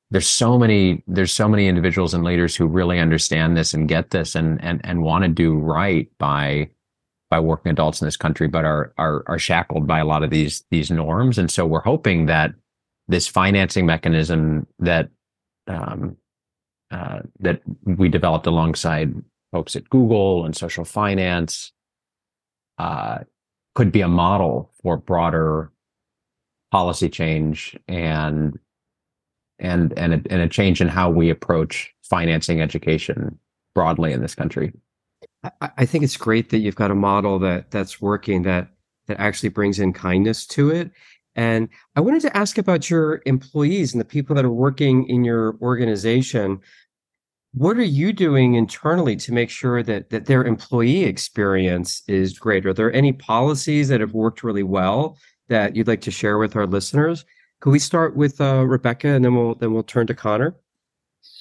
There's 0.10 0.28
so 0.28 0.58
many 0.58 1.04
there's 1.08 1.34
so 1.34 1.48
many 1.48 1.68
individuals 1.68 2.14
and 2.14 2.24
leaders 2.24 2.56
who 2.56 2.66
really 2.66 3.00
understand 3.00 3.56
this 3.56 3.74
and 3.74 3.88
get 3.88 4.10
this 4.10 4.36
and 4.36 4.62
and 4.64 4.82
and 4.84 5.04
want 5.04 5.24
to 5.24 5.30
do 5.30 5.56
right 5.56 6.10
by 6.18 6.70
by 7.30 7.40
working 7.40 7.72
adults 7.72 8.02
in 8.02 8.08
this 8.08 8.18
country 8.18 8.48
but 8.48 8.66
are 8.66 8.94
are 8.98 9.24
are 9.28 9.40
shackled 9.40 9.86
by 9.86 10.00
a 10.00 10.06
lot 10.06 10.24
of 10.24 10.32
these 10.32 10.64
these 10.72 10.90
norms. 10.90 11.38
And 11.38 11.52
so 11.52 11.66
we're 11.66 11.82
hoping 11.82 12.26
that 12.26 12.54
this 13.08 13.28
financing 13.28 13.86
mechanism 13.86 14.66
that 14.80 15.10
um, 15.68 16.18
uh, 16.90 17.20
that 17.40 17.62
we 17.84 18.10
developed 18.10 18.48
alongside 18.48 19.14
folks 19.52 19.76
at 19.76 19.90
Google 19.90 20.46
and 20.46 20.56
social 20.56 20.86
finance 20.86 21.74
uh, 22.78 23.20
could 23.78 23.92
be 23.92 24.02
a 24.02 24.08
model 24.08 24.72
for 24.82 24.98
broader 24.98 25.72
policy 26.72 27.08
change 27.08 27.78
and 27.88 28.58
and 29.60 29.94
and 29.96 30.16
a, 30.16 30.22
and 30.32 30.42
a 30.42 30.50
change 30.50 30.82
in 30.82 30.88
how 30.88 31.12
we 31.12 31.30
approach 31.30 31.94
financing 32.02 32.60
education 32.60 33.38
broadly 33.76 34.12
in 34.14 34.22
this 34.24 34.34
country. 34.34 34.74
I, 35.44 35.70
I 35.78 35.86
think 35.86 36.04
it's 36.04 36.18
great 36.18 36.50
that 36.50 36.58
you've 36.58 36.74
got 36.74 36.90
a 36.90 36.96
model 36.96 37.38
that 37.38 37.70
that's 37.70 38.02
working 38.02 38.42
that 38.42 38.70
that 39.06 39.20
actually 39.20 39.50
brings 39.50 39.78
in 39.78 39.94
kindness 39.94 40.48
to 40.48 40.72
it. 40.72 40.90
And 41.36 41.70
I 41.96 42.02
wanted 42.02 42.24
to 42.24 42.36
ask 42.36 42.58
about 42.58 42.90
your 42.90 43.22
employees 43.28 43.94
and 43.94 44.02
the 44.02 44.06
people 44.06 44.36
that 44.38 44.46
are 44.46 44.50
working 44.50 45.08
in 45.08 45.24
your 45.24 45.56
organization. 45.62 46.62
What 47.54 47.78
are 47.78 47.84
you 47.84 48.14
doing 48.14 48.56
internally 48.56 49.16
to 49.18 49.34
make 49.34 49.50
sure 49.50 49.82
that 49.84 50.10
that 50.10 50.26
their 50.26 50.44
employee 50.44 51.04
experience 51.04 52.04
is 52.08 52.38
great? 52.38 52.66
Are 52.66 52.74
there 52.74 52.94
any 52.94 53.14
policies 53.14 53.88
that 53.88 54.02
have 54.02 54.14
worked 54.14 54.44
really 54.44 54.64
well 54.64 55.18
that 55.48 55.76
you'd 55.76 55.88
like 55.88 56.02
to 56.02 56.12
share 56.12 56.38
with 56.38 56.56
our 56.56 56.68
listeners? 56.68 57.26
Could 57.60 57.72
we 57.72 57.80
start 57.80 58.16
with 58.16 58.40
uh, 58.40 58.66
Rebecca 58.66 59.08
and 59.08 59.26
then 59.26 59.36
we'll 59.36 59.56
then 59.56 59.74
we'll 59.74 59.84
turn 59.84 60.08
to 60.08 60.14
Connor? 60.14 60.56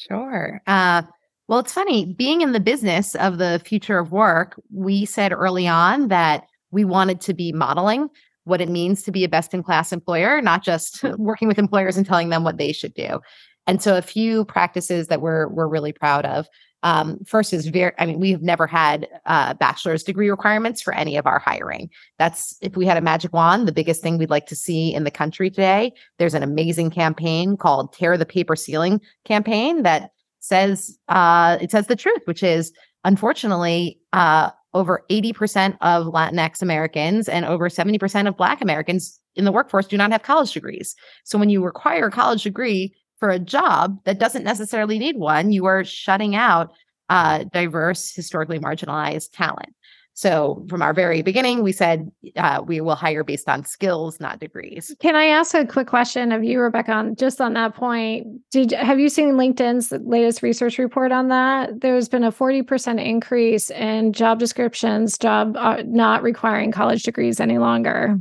Sure. 0.08 0.62
Uh, 0.66 1.02
well, 1.48 1.58
it's 1.60 1.72
funny 1.72 2.14
being 2.14 2.40
in 2.40 2.52
the 2.52 2.60
business 2.60 3.14
of 3.16 3.38
the 3.38 3.60
future 3.64 3.98
of 3.98 4.12
work. 4.12 4.60
We 4.72 5.04
said 5.04 5.32
early 5.32 5.68
on 5.68 6.08
that 6.08 6.46
we 6.70 6.84
wanted 6.84 7.20
to 7.22 7.34
be 7.34 7.52
modeling 7.52 8.08
what 8.44 8.60
it 8.60 8.68
means 8.68 9.02
to 9.02 9.12
be 9.12 9.24
a 9.24 9.28
best 9.28 9.54
in 9.54 9.62
class 9.62 9.92
employer, 9.92 10.40
not 10.40 10.62
just 10.62 11.02
working 11.18 11.48
with 11.48 11.58
employers 11.58 11.96
and 11.96 12.06
telling 12.06 12.30
them 12.30 12.44
what 12.44 12.58
they 12.58 12.72
should 12.72 12.94
do. 12.94 13.20
And 13.66 13.82
so, 13.82 13.96
a 13.96 14.02
few 14.02 14.44
practices 14.44 15.08
that 15.08 15.20
we're 15.20 15.48
we're 15.48 15.68
really 15.68 15.92
proud 15.92 16.24
of. 16.24 16.48
Um, 16.82 17.18
first 17.26 17.52
is 17.52 17.66
very, 17.66 17.92
I 17.98 18.06
mean, 18.06 18.20
we've 18.20 18.42
never 18.42 18.66
had 18.66 19.08
uh, 19.24 19.54
bachelor's 19.54 20.04
degree 20.04 20.30
requirements 20.30 20.80
for 20.80 20.94
any 20.94 21.16
of 21.16 21.26
our 21.26 21.40
hiring. 21.40 21.90
That's 22.18 22.56
if 22.60 22.76
we 22.76 22.86
had 22.86 22.96
a 22.96 23.00
magic 23.00 23.32
wand, 23.32 23.66
the 23.66 23.72
biggest 23.72 24.02
thing 24.02 24.18
we'd 24.18 24.30
like 24.30 24.46
to 24.46 24.56
see 24.56 24.94
in 24.94 25.02
the 25.02 25.10
country 25.10 25.50
today. 25.50 25.92
There's 26.18 26.34
an 26.34 26.44
amazing 26.44 26.90
campaign 26.90 27.56
called 27.56 27.92
Tear 27.92 28.16
the 28.16 28.26
Paper 28.26 28.54
Ceiling 28.54 29.00
campaign 29.24 29.82
that 29.82 30.10
says 30.38 30.96
uh, 31.08 31.58
it 31.60 31.70
says 31.70 31.88
the 31.88 31.96
truth, 31.96 32.22
which 32.26 32.42
is 32.42 32.72
unfortunately 33.04 33.98
uh, 34.12 34.50
over 34.74 35.04
80% 35.10 35.76
of 35.80 36.06
Latinx 36.06 36.62
Americans 36.62 37.28
and 37.28 37.44
over 37.46 37.68
70% 37.68 38.28
of 38.28 38.36
Black 38.36 38.60
Americans 38.60 39.18
in 39.34 39.44
the 39.44 39.52
workforce 39.52 39.86
do 39.86 39.96
not 39.96 40.12
have 40.12 40.22
college 40.22 40.52
degrees. 40.52 40.94
So 41.24 41.38
when 41.38 41.50
you 41.50 41.64
require 41.64 42.06
a 42.06 42.10
college 42.10 42.42
degree, 42.42 42.94
for 43.18 43.30
a 43.30 43.38
job 43.38 43.98
that 44.04 44.18
doesn't 44.18 44.44
necessarily 44.44 44.98
need 44.98 45.16
one, 45.16 45.52
you 45.52 45.66
are 45.66 45.84
shutting 45.84 46.34
out 46.34 46.72
uh, 47.08 47.44
diverse, 47.52 48.14
historically 48.14 48.58
marginalized 48.58 49.30
talent. 49.32 49.74
So, 50.16 50.64
from 50.70 50.80
our 50.80 50.94
very 50.94 51.20
beginning, 51.20 51.62
we 51.62 51.72
said 51.72 52.10
uh, 52.36 52.62
we 52.66 52.80
will 52.80 52.94
hire 52.94 53.22
based 53.22 53.50
on 53.50 53.66
skills, 53.66 54.18
not 54.18 54.40
degrees. 54.40 54.96
Can 54.98 55.14
I 55.14 55.26
ask 55.26 55.54
a 55.54 55.66
quick 55.66 55.88
question 55.88 56.32
of 56.32 56.42
you, 56.42 56.58
Rebecca? 56.58 56.90
On 56.92 57.14
just 57.16 57.38
on 57.38 57.52
that 57.52 57.74
point, 57.74 58.26
did 58.50 58.70
have 58.70 58.98
you 58.98 59.10
seen 59.10 59.32
LinkedIn's 59.32 59.92
latest 59.92 60.42
research 60.42 60.78
report 60.78 61.12
on 61.12 61.28
that? 61.28 61.82
There's 61.82 62.08
been 62.08 62.24
a 62.24 62.32
forty 62.32 62.62
percent 62.62 62.98
increase 62.98 63.70
in 63.70 64.14
job 64.14 64.38
descriptions, 64.38 65.18
job 65.18 65.54
uh, 65.58 65.82
not 65.84 66.22
requiring 66.22 66.72
college 66.72 67.02
degrees 67.02 67.38
any 67.38 67.58
longer. 67.58 68.18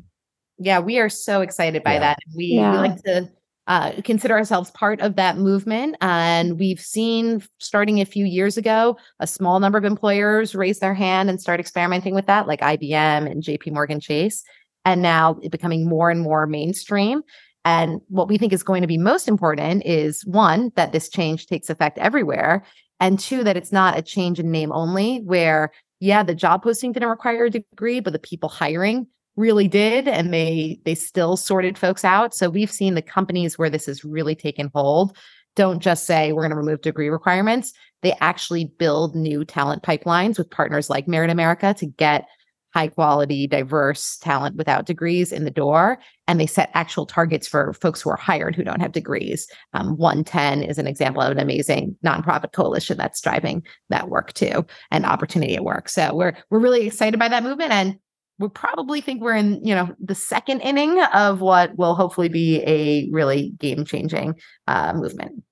Yeah, 0.57 0.79
we 0.79 0.99
are 0.99 1.09
so 1.09 1.39
excited 1.39 1.81
by 1.81 1.93
yeah. 1.93 1.99
that. 1.99 2.19
We, 2.35 2.45
yeah. 2.45 2.71
we 2.73 2.77
like 2.89 3.03
to 3.03 3.29
uh, 3.67 3.93
consider 4.03 4.35
ourselves 4.35 4.71
part 4.71 5.01
of 5.01 5.15
that 5.15 5.37
movement. 5.37 5.95
And 6.01 6.59
we've 6.59 6.79
seen 6.79 7.43
starting 7.59 7.99
a 7.99 8.05
few 8.05 8.25
years 8.25 8.57
ago, 8.57 8.97
a 9.19 9.27
small 9.27 9.59
number 9.59 9.77
of 9.77 9.85
employers 9.85 10.53
raise 10.55 10.79
their 10.79 10.93
hand 10.93 11.29
and 11.29 11.41
start 11.41 11.59
experimenting 11.59 12.13
with 12.13 12.27
that, 12.27 12.47
like 12.47 12.61
IBM 12.61 13.29
and 13.29 13.43
JP 13.43 13.73
Morgan 13.73 13.99
Chase. 13.99 14.43
And 14.83 15.01
now 15.01 15.39
it 15.41 15.51
becoming 15.51 15.89
more 15.89 16.11
and 16.11 16.21
more 16.21 16.45
mainstream. 16.45 17.23
And 17.63 18.01
what 18.09 18.27
we 18.27 18.37
think 18.37 18.53
is 18.53 18.61
going 18.61 18.81
to 18.81 18.87
be 18.87 18.99
most 18.99 19.27
important 19.27 19.83
is 19.85 20.23
one, 20.25 20.71
that 20.75 20.91
this 20.91 21.09
change 21.09 21.47
takes 21.47 21.69
effect 21.69 21.97
everywhere. 21.97 22.63
And 22.99 23.19
two, 23.19 23.43
that 23.43 23.57
it's 23.57 23.71
not 23.71 23.97
a 23.97 24.03
change 24.03 24.39
in 24.39 24.51
name 24.51 24.71
only, 24.71 25.17
where, 25.25 25.71
yeah, 25.99 26.21
the 26.21 26.35
job 26.35 26.61
posting 26.61 26.91
didn't 26.91 27.09
require 27.09 27.45
a 27.45 27.49
degree, 27.49 27.99
but 27.99 28.13
the 28.13 28.19
people 28.19 28.47
hiring 28.47 29.07
really 29.35 29.67
did 29.67 30.07
and 30.07 30.33
they 30.33 30.79
they 30.85 30.95
still 30.95 31.37
sorted 31.37 31.77
folks 31.77 32.05
out. 32.05 32.33
So 32.33 32.49
we've 32.49 32.71
seen 32.71 32.95
the 32.95 33.01
companies 33.01 33.57
where 33.57 33.69
this 33.69 33.85
has 33.85 34.05
really 34.05 34.35
taken 34.35 34.71
hold. 34.73 35.17
Don't 35.55 35.79
just 35.79 36.05
say 36.05 36.31
we're 36.31 36.41
going 36.41 36.51
to 36.51 36.57
remove 36.57 36.81
degree 36.81 37.09
requirements. 37.09 37.73
They 38.01 38.13
actually 38.21 38.65
build 38.77 39.15
new 39.15 39.45
talent 39.45 39.83
pipelines 39.83 40.37
with 40.37 40.49
partners 40.49 40.89
like 40.89 41.07
merit 41.07 41.29
america 41.29 41.73
to 41.77 41.85
get 41.85 42.27
high 42.75 42.87
quality 42.89 43.47
diverse 43.47 44.17
talent 44.17 44.57
without 44.57 44.85
degrees 44.85 45.31
in 45.31 45.45
the 45.45 45.49
door 45.49 45.97
and 46.27 46.41
they 46.41 46.45
set 46.45 46.69
actual 46.73 47.05
targets 47.05 47.47
for 47.47 47.71
folks 47.73 48.01
who 48.01 48.09
are 48.09 48.17
hired 48.17 48.53
who 48.53 48.65
don't 48.65 48.81
have 48.81 48.91
degrees. 48.91 49.47
Um, 49.73 49.95
OneTen 49.95 50.67
is 50.67 50.77
an 50.77 50.85
example 50.85 51.21
of 51.21 51.31
an 51.31 51.39
amazing 51.39 51.95
nonprofit 52.05 52.51
coalition 52.51 52.97
that's 52.97 53.21
driving 53.21 53.63
that 53.89 54.09
work 54.09 54.33
too 54.33 54.65
and 54.91 55.05
opportunity 55.05 55.55
at 55.55 55.63
work. 55.63 55.87
So 55.87 56.13
we're 56.13 56.35
we're 56.49 56.59
really 56.59 56.85
excited 56.85 57.17
by 57.17 57.29
that 57.29 57.43
movement 57.43 57.71
and 57.71 57.97
we 58.37 58.49
probably 58.49 59.01
think 59.01 59.21
we're 59.21 59.35
in, 59.35 59.63
you 59.65 59.73
know, 59.73 59.95
the 59.99 60.15
second 60.15 60.61
inning 60.61 61.01
of 61.13 61.41
what 61.41 61.77
will 61.77 61.95
hopefully 61.95 62.29
be 62.29 62.61
a 62.63 63.09
really 63.11 63.51
game 63.59 63.85
changing 63.85 64.35
uh, 64.67 64.93
movement. 64.93 65.43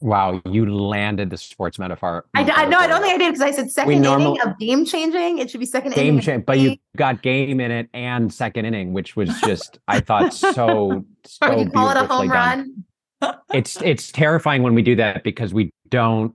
Wow, 0.00 0.42
you 0.50 0.68
landed 0.68 1.30
the 1.30 1.36
sports 1.36 1.78
metaphor. 1.78 2.26
I, 2.34 2.42
I 2.42 2.64
know. 2.66 2.78
I 2.78 2.88
don't 2.88 3.00
think 3.00 3.14
I 3.14 3.18
did 3.18 3.34
because 3.34 3.40
I 3.40 3.52
said 3.52 3.70
second 3.70 4.02
normal- 4.02 4.34
inning 4.34 4.40
of 4.40 4.58
game 4.58 4.84
changing. 4.84 5.38
It 5.38 5.48
should 5.48 5.60
be 5.60 5.66
second 5.66 5.94
game 5.94 6.14
inning. 6.14 6.20
change, 6.20 6.44
but 6.44 6.58
you 6.58 6.76
got 6.96 7.22
game 7.22 7.60
in 7.60 7.70
it 7.70 7.88
and 7.94 8.32
second 8.34 8.64
inning, 8.64 8.92
which 8.92 9.14
was 9.14 9.28
just 9.44 9.78
I 9.86 10.00
thought 10.00 10.34
so 10.34 11.04
so 11.24 11.56
you 11.56 11.70
call 11.70 11.90
it 11.90 11.96
a 11.96 12.04
home 12.06 12.28
done. 12.28 12.84
run. 13.20 13.36
It's 13.54 13.80
it's 13.82 14.10
terrifying 14.10 14.64
when 14.64 14.74
we 14.74 14.82
do 14.82 14.96
that 14.96 15.22
because 15.22 15.54
we 15.54 15.70
don't. 15.88 16.34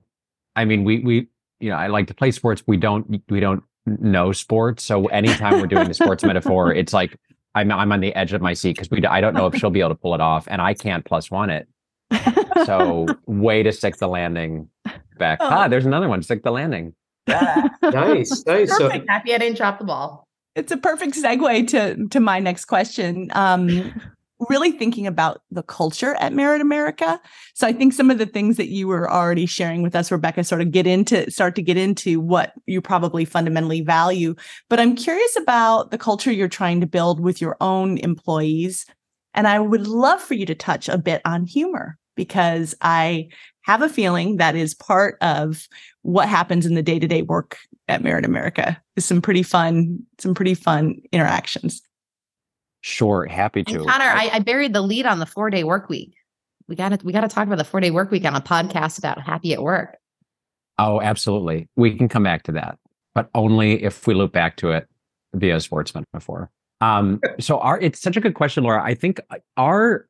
I 0.55 0.63
mean, 0.63 0.86
we 0.86 1.00
we 1.00 1.27
you 1.60 1.69
know 1.69 1.75
I 1.75 1.88
like 1.88 2.07
to 2.07 2.13
play 2.13 2.31
sports. 2.31 2.63
We 2.67 2.77
don't 2.77 3.22
we 3.27 3.41
don't 3.41 3.62
know 4.00 4.32
sports, 4.32 4.84
so 4.84 5.08
anytime 5.08 5.60
we're 5.60 5.67
doing 5.67 5.88
the 5.88 5.94
sports 5.94 6.24
metaphor, 6.32 6.74
it's 6.74 6.94
like 6.94 7.17
I'm 7.56 7.72
I'm 7.72 7.91
on 7.91 8.01
the 8.01 8.13
edge 8.15 8.34
of 8.34 8.41
my 8.41 8.53
seat 8.53 8.75
because 8.75 8.89
we 8.89 9.06
I 9.06 9.22
don't 9.22 9.34
know 9.34 9.48
if 9.48 9.56
she'll 9.56 9.70
be 9.70 9.79
able 9.79 9.89
to 9.89 9.96
pull 9.96 10.13
it 10.13 10.22
off, 10.22 10.48
and 10.50 10.62
I 10.62 10.74
can't 10.74 11.06
plus 11.06 11.32
one 11.32 11.50
it. 11.50 11.67
So 12.65 13.08
way 13.25 13.63
to 13.63 13.72
stick 13.72 13.98
the 13.98 14.08
landing 14.08 14.70
back. 15.17 15.39
Oh. 15.41 15.48
Ah, 15.50 15.67
there's 15.67 15.86
another 15.86 16.08
one. 16.10 16.22
Stick 16.22 16.44
the 16.44 16.51
landing. 16.51 16.94
Nice, 17.27 18.46
nice. 18.46 18.70
So 18.77 18.88
Perfect. 18.88 19.10
Happy 19.10 19.34
I 19.34 19.38
didn't 19.38 19.58
drop 19.58 19.79
the 19.79 19.86
ball. 19.86 20.27
it's 20.56 20.72
a 20.72 20.77
perfect 20.77 21.13
segue 21.13 21.67
to 21.70 22.08
to 22.08 22.20
my 22.20 22.39
next 22.39 22.65
question. 22.65 23.29
Um, 23.34 23.94
really 24.50 24.72
thinking 24.72 25.08
about 25.08 25.41
the 25.50 25.63
culture 25.63 26.15
at 26.20 26.32
Merit 26.32 26.62
America. 26.62 27.20
So 27.56 27.65
I 27.65 27.74
think 27.74 27.94
some 27.94 28.12
of 28.12 28.20
the 28.20 28.25
things 28.25 28.58
that 28.58 28.67
you 28.67 28.88
were 28.88 29.12
already 29.12 29.46
sharing 29.46 29.82
with 29.82 29.96
us, 29.96 30.12
Rebecca, 30.12 30.44
sort 30.44 30.62
of 30.62 30.72
get 30.72 30.86
into 30.86 31.29
start 31.32 31.56
to 31.56 31.62
get 31.62 31.77
into 31.77 32.20
what 32.20 32.53
you 32.65 32.82
probably 32.82 33.25
fundamentally 33.25 33.82
value. 33.82 34.36
But 34.70 34.79
I'm 34.79 34.96
curious 34.96 35.36
about 35.36 35.91
the 35.91 35.98
culture 35.98 36.32
you're 36.32 36.48
trying 36.48 36.82
to 36.82 36.88
build 36.88 37.20
with 37.20 37.41
your 37.41 37.58
own 37.62 37.98
employees. 37.98 38.86
And 39.34 39.48
I 39.48 39.60
would 39.60 39.88
love 39.88 40.22
for 40.22 40.36
you 40.36 40.46
to 40.46 40.56
touch 40.56 40.88
a 40.88 40.98
bit 40.98 41.22
on 41.25 41.46
humor 41.46 41.98
because 42.15 42.75
I 42.82 43.29
have 43.62 43.82
a 43.82 43.89
feeling 43.89 44.38
that 44.38 44.56
is 44.56 44.74
part 44.74 45.17
of 45.22 45.67
what 46.01 46.29
happens 46.29 46.65
in 46.65 46.74
the 46.74 46.82
day-to-day 46.82 47.24
work 47.24 47.58
at 47.88 48.01
Merit 48.01 48.25
America. 48.25 48.82
Is 48.96 49.06
some 49.06 49.22
pretty 49.22 49.44
fun, 49.44 50.00
some 50.17 50.34
pretty 50.34 50.53
fun 50.53 50.96
interactions. 51.12 51.82
Sure, 52.88 53.25
happy 53.25 53.65
to. 53.65 53.79
And 53.79 53.86
Connor, 53.86 54.06
I, 54.06 54.29
I 54.36 54.39
buried 54.39 54.72
the 54.72 54.82
lead 54.82 55.06
on 55.06 55.20
the 55.20 55.25
four 55.25 55.50
day 55.50 55.65
work 55.65 55.89
week. 55.89 56.15
We 56.70 56.75
got 56.77 56.98
to 56.98 57.06
we 57.06 57.12
got 57.12 57.22
to 57.22 57.27
talk 57.27 57.46
about 57.46 57.58
the 57.58 57.65
four 57.65 57.82
day 57.82 57.91
work 57.91 58.12
week 58.12 58.24
on 58.24 58.34
a 58.34 58.39
podcast 58.39 58.98
about 58.98 59.20
happy 59.20 59.51
at 59.51 59.62
work. 59.62 59.98
Oh, 60.79 61.01
absolutely. 61.01 61.67
We 61.75 61.98
can 61.98 62.08
come 62.08 62.24
back 62.24 62.44
to 62.44 62.53
that, 62.53 62.79
but 63.13 63.29
only 63.36 63.84
if 63.84 64.08
we 64.08 64.13
loop 64.13 64.32
back 64.32 64.56
to 64.58 64.72
it 64.72 64.88
via 65.34 65.60
sports 65.60 65.94
metaphor. 65.94 66.50
Um, 66.79 67.20
so 67.41 67.60
our 67.60 67.77
it's 67.77 68.00
such 68.00 68.15
a 68.15 68.22
good 68.22 68.36
question, 68.36 68.63
Laura. 68.63 68.82
I 68.82 68.96
think 68.96 69.20
our 69.58 70.08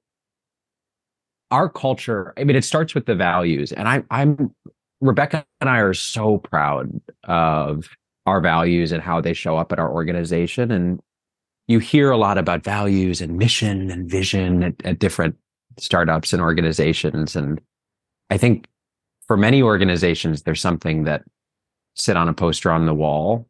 our 1.50 1.69
culture, 1.69 2.31
I 2.38 2.43
mean, 2.43 2.55
it 2.55 2.63
starts 2.63 2.93
with 2.93 3.07
the 3.07 3.15
values. 3.15 3.72
And 3.72 3.88
I 3.88 4.03
I'm 4.12 4.53
Rebecca 5.01 5.48
and 5.62 5.69
I 5.69 5.79
are 5.79 5.96
so 5.96 6.38
proud 6.38 6.91
of 7.24 7.89
our 8.27 8.39
values 8.39 8.91
and 8.91 9.01
how 9.01 9.19
they 9.19 9.34
show 9.34 9.57
up 9.57 9.72
at 9.72 9.79
our 9.79 9.91
organization. 9.91 10.69
And 10.69 11.01
you 11.67 11.79
hear 11.79 12.12
a 12.12 12.17
lot 12.17 12.38
about 12.38 12.63
values 12.63 13.21
and 13.21 13.38
mission 13.38 13.91
and 13.91 14.09
vision 14.09 14.63
at, 14.63 14.75
at 14.86 15.00
different 15.00 15.36
startups 15.77 16.33
and 16.33 16.41
organizations. 16.41 17.36
And 17.36 17.62
I 18.29 18.38
think 18.38 18.67
for 19.27 19.38
many 19.38 19.62
organizations, 19.62 20.43
there's 20.43 20.62
something 20.62 21.03
that 21.03 21.24
sit 21.95 22.15
on 22.15 22.29
a 22.29 22.33
poster 22.33 22.71
on 22.71 22.86
the 22.86 22.93
wall 22.93 23.47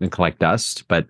and 0.00 0.12
collect 0.12 0.40
dust. 0.40 0.84
But 0.88 1.06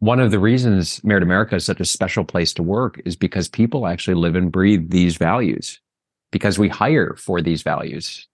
one 0.00 0.20
of 0.20 0.30
the 0.30 0.38
reasons 0.38 1.02
Merit 1.04 1.22
America 1.22 1.56
is 1.56 1.64
such 1.64 1.80
a 1.80 1.84
special 1.84 2.24
place 2.24 2.52
to 2.54 2.62
work 2.62 3.00
is 3.04 3.16
because 3.16 3.48
people 3.48 3.86
actually 3.86 4.14
live 4.14 4.34
and 4.34 4.52
breathe 4.52 4.90
these 4.90 5.16
values 5.16 5.80
because 6.32 6.58
we 6.58 6.68
hire 6.68 7.14
for 7.16 7.40
these 7.40 7.62
values. 7.62 8.26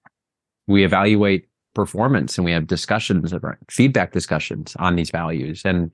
We 0.67 0.85
evaluate 0.85 1.49
performance 1.75 2.39
and 2.39 2.45
we 2.45 2.53
have 2.53 2.67
discussions, 2.67 3.35
feedback 3.71 4.13
discussions 4.13 4.75
on 4.79 4.97
these 4.97 5.11
values. 5.11 5.63
And 5.65 5.91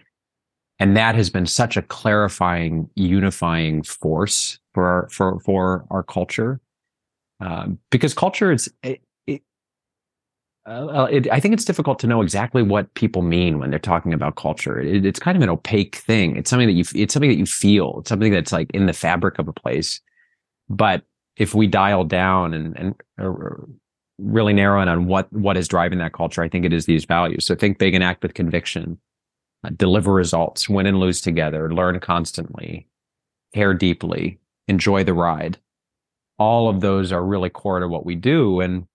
and 0.83 0.97
that 0.97 1.15
has 1.15 1.31
been 1.31 1.47
such 1.47 1.77
a 1.77 1.83
clarifying, 1.83 2.91
unifying 2.97 3.85
force 3.85 4.59
for 4.75 4.89
our, 4.89 5.09
for 5.11 5.39
for 5.39 5.87
our 5.91 6.03
culture, 6.03 6.61
um, 7.39 7.79
because 7.93 8.15
culture 8.15 8.51
is. 8.51 8.69
Uh, 10.65 11.09
it, 11.11 11.29
I 11.31 11.41
think 11.41 11.55
it's 11.55 11.65
difficult 11.65 11.99
to 12.01 12.07
know 12.07 12.21
exactly 12.21 12.63
what 12.63 12.93
people 12.95 13.23
mean 13.23 13.59
when 13.61 13.71
they're 13.71 13.79
talking 13.79 14.13
about 14.13 14.35
culture. 14.35 14.81
It, 14.81 15.07
it's 15.07 15.21
kind 15.21 15.37
of 15.37 15.43
an 15.43 15.51
opaque 15.51 15.97
thing. 15.97 16.37
It's 16.37 16.51
something 16.51 16.67
that 16.67 16.75
you. 16.75 16.85
It's 16.97 17.15
something 17.15 17.31
that 17.31 17.39
you 17.39 17.47
feel. 17.47 17.99
It's 18.01 18.09
something 18.09 18.33
that's 18.33 18.51
like 18.51 18.69
in 18.73 18.87
the 18.87 18.93
fabric 18.93 19.39
of 19.39 19.47
a 19.47 19.53
place. 19.53 20.01
But 20.69 21.05
if 21.37 21.55
we 21.55 21.69
dial 21.69 22.03
down 22.03 22.55
and 22.55 22.77
and 22.77 22.95
uh, 23.21 23.31
really 24.19 24.53
narrow 24.53 24.83
in 24.83 24.89
on 24.89 25.07
what 25.07 25.33
what 25.33 25.57
is 25.57 25.69
driving 25.69 26.01
that 26.01 26.13
culture, 26.13 26.43
I 26.43 26.49
think 26.49 26.65
it 26.65 26.73
is 26.73 26.87
these 26.87 27.05
values. 27.05 27.47
So 27.47 27.55
think 27.55 27.79
big 27.79 27.95
and 27.95 28.03
act 28.03 28.25
with 28.25 28.35
conviction 28.35 28.99
Uh, 29.65 29.71
deliver 29.77 30.13
results, 30.13 30.69
win 30.69 30.87
and 30.87 30.99
lose 30.99 31.21
together, 31.21 31.73
learn 31.73 32.01
constantly, 32.01 32.89
care 33.55 33.75
deeply, 33.75 34.41
enjoy 34.67 35.05
the 35.05 35.15
ride. 35.15 35.57
All 36.39 36.69
of 36.69 36.81
those 36.81 37.13
are 37.13 37.25
really 37.25 37.49
core 37.49 37.79
to 37.79 37.87
what 37.87 38.05
we 38.05 38.17
do. 38.17 38.61
And, 38.61 38.87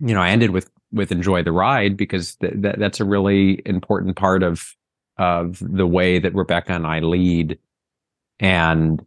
you 0.00 0.12
know, 0.12 0.20
I 0.20 0.28
ended 0.28 0.50
with, 0.50 0.70
with 0.92 1.10
enjoy 1.10 1.42
the 1.42 1.52
ride 1.52 1.96
because 1.96 2.34
th- 2.36 2.60
th- 2.60 2.76
that's 2.76 3.00
a 3.00 3.06
really 3.06 3.62
important 3.64 4.16
part 4.16 4.42
of, 4.42 4.76
of 5.16 5.58
the 5.60 5.86
way 5.86 6.18
that 6.18 6.34
Rebecca 6.34 6.72
and 6.72 6.86
I 6.86 7.00
lead 7.00 7.58
and, 8.38 9.02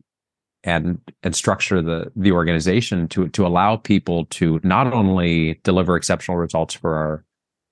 and, 0.64 1.00
and 1.22 1.36
structure 1.36 1.82
the, 1.84 2.12
the 2.16 2.32
organization 2.32 3.08
to, 3.10 3.28
to 3.30 3.46
allow 3.46 3.76
people 3.76 4.26
to 4.26 4.60
not 4.64 4.92
only 4.92 5.60
deliver 5.64 5.96
exceptional 5.96 6.38
results 6.38 6.74
for 6.74 6.96
our, 6.96 7.26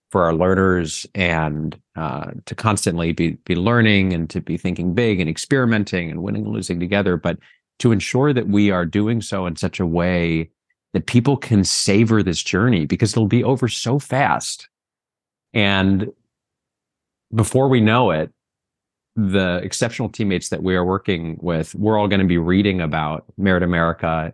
for 0.10 0.24
our 0.24 0.34
learners 0.34 1.06
and 1.14 1.80
uh, 1.96 2.32
to 2.46 2.56
constantly 2.56 3.12
be 3.12 3.32
be 3.46 3.56
learning 3.56 4.14
and 4.14 4.30
to 4.30 4.42
be 4.42 4.58
thinking 4.58 4.94
big 4.94 5.20
and 5.20 5.30
experimenting 5.30 6.10
and 6.10 6.24
winning 6.24 6.46
and 6.46 6.54
losing 6.54 6.80
together, 6.80 7.18
but 7.18 7.38
to 7.80 7.92
ensure 7.92 8.34
that 8.34 8.48
we 8.48 8.72
are 8.72 8.86
doing 8.86 9.22
so 9.22 9.46
in 9.46 9.56
such 9.56 9.80
a 9.80 9.86
way 9.86 10.50
that 10.94 11.06
people 11.06 11.38
can 11.38 11.64
savor 11.64 12.24
this 12.24 12.42
journey 12.42 12.86
because 12.86 13.14
it'll 13.14 13.28
be 13.28 13.44
over 13.44 13.68
so 13.68 14.00
fast. 14.00 14.68
And 15.54 16.12
before 17.34 17.68
we 17.68 17.80
know 17.80 18.12
it, 18.12 18.32
the 19.16 19.60
exceptional 19.64 20.10
teammates 20.10 20.50
that 20.50 20.64
we 20.64 20.76
are 20.76 20.86
working 20.86 21.38
with, 21.42 21.76
we're 21.76 21.98
all 21.98 22.08
going 22.08 22.22
to 22.22 22.28
be 22.28 22.38
reading 22.38 22.82
about 22.82 23.26
Merit 23.38 23.64
America 23.64 24.34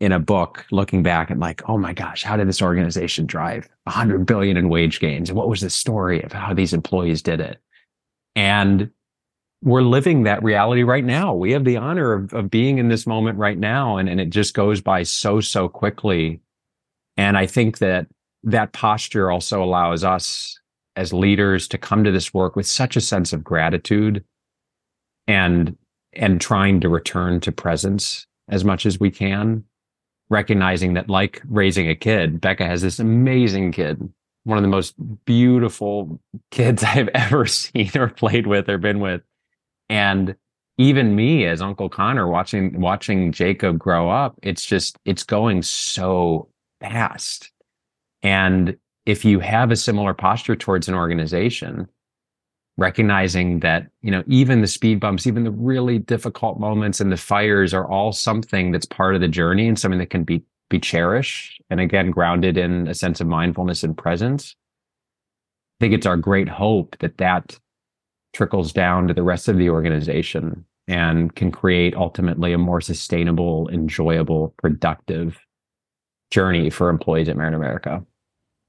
in 0.00 0.12
a 0.12 0.18
book 0.18 0.64
looking 0.70 1.02
back 1.02 1.30
and 1.30 1.40
like, 1.40 1.62
oh 1.68 1.76
my 1.76 1.92
gosh, 1.92 2.22
how 2.22 2.36
did 2.36 2.48
this 2.48 2.62
organization 2.62 3.26
drive 3.26 3.68
100 3.84 4.24
billion 4.24 4.56
in 4.56 4.70
wage 4.70 4.98
gains? 4.98 5.28
And 5.28 5.36
what 5.36 5.48
was 5.48 5.60
the 5.60 5.70
story 5.70 6.22
of 6.22 6.32
how 6.32 6.54
these 6.54 6.72
employees 6.72 7.22
did 7.22 7.40
it? 7.40 7.58
And 8.34 8.90
we're 9.62 9.82
living 9.82 10.22
that 10.22 10.42
reality 10.42 10.82
right 10.84 11.04
now. 11.04 11.34
We 11.34 11.52
have 11.52 11.66
the 11.66 11.76
honor 11.76 12.14
of, 12.14 12.32
of 12.32 12.50
being 12.50 12.78
in 12.78 12.88
this 12.88 13.06
moment 13.06 13.38
right 13.38 13.58
now. 13.58 13.98
And, 13.98 14.08
and 14.08 14.18
it 14.18 14.30
just 14.30 14.54
goes 14.54 14.80
by 14.80 15.02
so, 15.02 15.40
so 15.40 15.68
quickly. 15.68 16.40
And 17.18 17.36
I 17.36 17.44
think 17.44 17.78
that 17.78 18.06
that 18.44 18.72
posture 18.72 19.30
also 19.30 19.62
allows 19.62 20.02
us 20.02 20.58
as 20.96 21.12
leaders 21.12 21.68
to 21.68 21.78
come 21.78 22.04
to 22.04 22.10
this 22.10 22.32
work 22.32 22.56
with 22.56 22.66
such 22.66 22.96
a 22.96 23.02
sense 23.02 23.34
of 23.34 23.44
gratitude 23.44 24.24
and, 25.26 25.76
and 26.14 26.40
trying 26.40 26.80
to 26.80 26.88
return 26.88 27.38
to 27.40 27.52
presence 27.52 28.26
as 28.48 28.64
much 28.64 28.86
as 28.86 28.98
we 28.98 29.10
can 29.10 29.64
recognizing 30.30 30.94
that 30.94 31.10
like 31.10 31.42
raising 31.48 31.88
a 31.88 31.94
kid, 31.94 32.40
Becca 32.40 32.64
has 32.64 32.80
this 32.80 32.98
amazing 32.98 33.72
kid, 33.72 34.12
one 34.44 34.56
of 34.56 34.62
the 34.62 34.68
most 34.68 34.94
beautiful 35.26 36.20
kids 36.50 36.82
I've 36.86 37.08
ever 37.08 37.44
seen 37.46 37.90
or 37.96 38.08
played 38.08 38.46
with 38.46 38.68
or 38.68 38.78
been 38.78 39.00
with. 39.00 39.22
And 39.88 40.36
even 40.78 41.14
me 41.14 41.44
as 41.44 41.60
Uncle 41.60 41.90
Connor 41.90 42.26
watching 42.26 42.80
watching 42.80 43.32
Jacob 43.32 43.78
grow 43.78 44.08
up, 44.08 44.38
it's 44.42 44.64
just 44.64 44.96
it's 45.04 45.24
going 45.24 45.62
so 45.62 46.48
fast. 46.80 47.52
And 48.22 48.78
if 49.04 49.24
you 49.24 49.40
have 49.40 49.70
a 49.70 49.76
similar 49.76 50.14
posture 50.14 50.56
towards 50.56 50.88
an 50.88 50.94
organization, 50.94 51.88
recognizing 52.80 53.60
that 53.60 53.86
you 54.00 54.10
know 54.10 54.24
even 54.26 54.62
the 54.62 54.66
speed 54.66 54.98
bumps 54.98 55.26
even 55.26 55.44
the 55.44 55.50
really 55.50 55.98
difficult 55.98 56.58
moments 56.58 56.98
and 56.98 57.12
the 57.12 57.16
fires 57.16 57.74
are 57.74 57.86
all 57.86 58.10
something 58.10 58.72
that's 58.72 58.86
part 58.86 59.14
of 59.14 59.20
the 59.20 59.28
journey 59.28 59.68
and 59.68 59.78
something 59.78 59.98
that 59.98 60.08
can 60.08 60.24
be 60.24 60.42
be 60.70 60.80
cherished 60.80 61.60
and 61.68 61.78
again 61.78 62.10
grounded 62.10 62.56
in 62.56 62.88
a 62.88 62.94
sense 62.94 63.20
of 63.20 63.26
mindfulness 63.26 63.84
and 63.84 63.98
presence 63.98 64.56
i 65.78 65.84
think 65.84 65.92
it's 65.92 66.06
our 66.06 66.16
great 66.16 66.48
hope 66.48 66.96
that 67.00 67.18
that 67.18 67.58
trickles 68.32 68.72
down 68.72 69.06
to 69.06 69.12
the 69.12 69.22
rest 69.22 69.46
of 69.46 69.58
the 69.58 69.68
organization 69.68 70.64
and 70.88 71.34
can 71.36 71.52
create 71.52 71.94
ultimately 71.94 72.54
a 72.54 72.58
more 72.58 72.80
sustainable 72.80 73.68
enjoyable 73.68 74.54
productive 74.56 75.38
journey 76.30 76.70
for 76.70 76.88
employees 76.88 77.28
at 77.28 77.36
Merit 77.36 77.54
America 77.54 78.02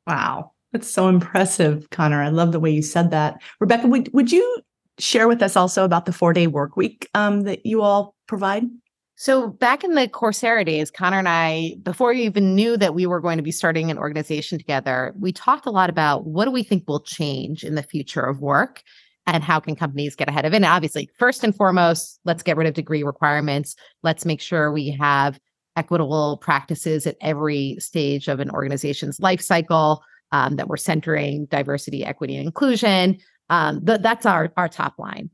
Wow. 0.08 0.52
That's 0.72 0.90
so 0.90 1.08
impressive, 1.08 1.90
Connor. 1.90 2.22
I 2.22 2.30
love 2.30 2.52
the 2.52 2.60
way 2.60 2.72
you 2.72 2.82
said 2.82 3.12
that. 3.12 3.42
Rebecca, 3.60 3.88
would, 3.88 4.12
would 4.14 4.32
you 4.32 4.62
share 5.00 5.28
with 5.28 5.42
us 5.42 5.56
also 5.56 5.84
about 5.84 6.06
the 6.06 6.14
four 6.14 6.34
day 6.34 6.48
work 6.48 6.78
week 6.78 7.10
um, 7.14 7.42
that 7.42 7.66
you 7.66 7.82
all 7.82 8.16
provide? 8.28 8.64
So 9.16 9.50
back 9.50 9.84
in 9.84 9.94
the 9.94 10.08
Coursera 10.08 10.66
days, 10.66 10.90
Connor 10.90 11.20
and 11.20 11.30
I, 11.30 11.76
before 11.84 12.10
we 12.10 12.24
even 12.24 12.56
knew 12.56 12.76
that 12.78 12.96
we 12.96 13.06
were 13.06 13.20
going 13.20 13.38
to 13.38 13.44
be 13.44 13.52
starting 13.52 13.92
an 13.92 14.00
organization 14.00 14.58
together, 14.58 15.14
we 15.20 15.32
talked 15.32 15.68
a 15.68 15.72
lot 15.72 15.92
about 15.92 16.26
what 16.26 16.46
do 16.46 16.52
we 16.52 16.64
think 16.64 16.88
will 16.88 17.02
change 17.02 17.64
in 17.64 17.76
the 17.76 17.84
future 17.84 18.22
of 18.22 18.40
work 18.40 18.82
and 19.28 19.44
how 19.44 19.60
can 19.60 19.76
companies 19.76 20.16
get 20.16 20.28
ahead 20.28 20.46
of 20.46 20.54
it. 20.54 20.56
And 20.56 20.66
obviously, 20.66 21.08
first 21.20 21.44
and 21.44 21.56
foremost, 21.56 22.20
let's 22.26 22.42
get 22.42 22.58
rid 22.58 22.68
of 22.68 22.74
degree 22.74 23.04
requirements. 23.04 23.76
Let's 24.02 24.26
make 24.26 24.42
sure 24.42 24.72
we 24.72 24.90
have 25.00 25.40
equitable 25.76 26.38
practices 26.38 27.06
at 27.06 27.18
every 27.22 27.76
stage 27.80 28.28
of 28.28 28.40
an 28.40 28.50
organization's 28.50 29.20
life 29.20 29.42
cycle, 29.42 30.02
um, 30.32 30.56
that 30.56 30.68
we're 30.68 30.78
centering 30.78 31.46
diversity, 31.46 32.04
equity, 32.06 32.36
and 32.36 32.46
inclusion. 32.46 33.18
Um, 33.50 33.86
th- 33.86 34.02
that's 34.02 34.26
our, 34.26 34.52
our 34.58 34.70
top 34.70 34.98
line. 34.98 35.30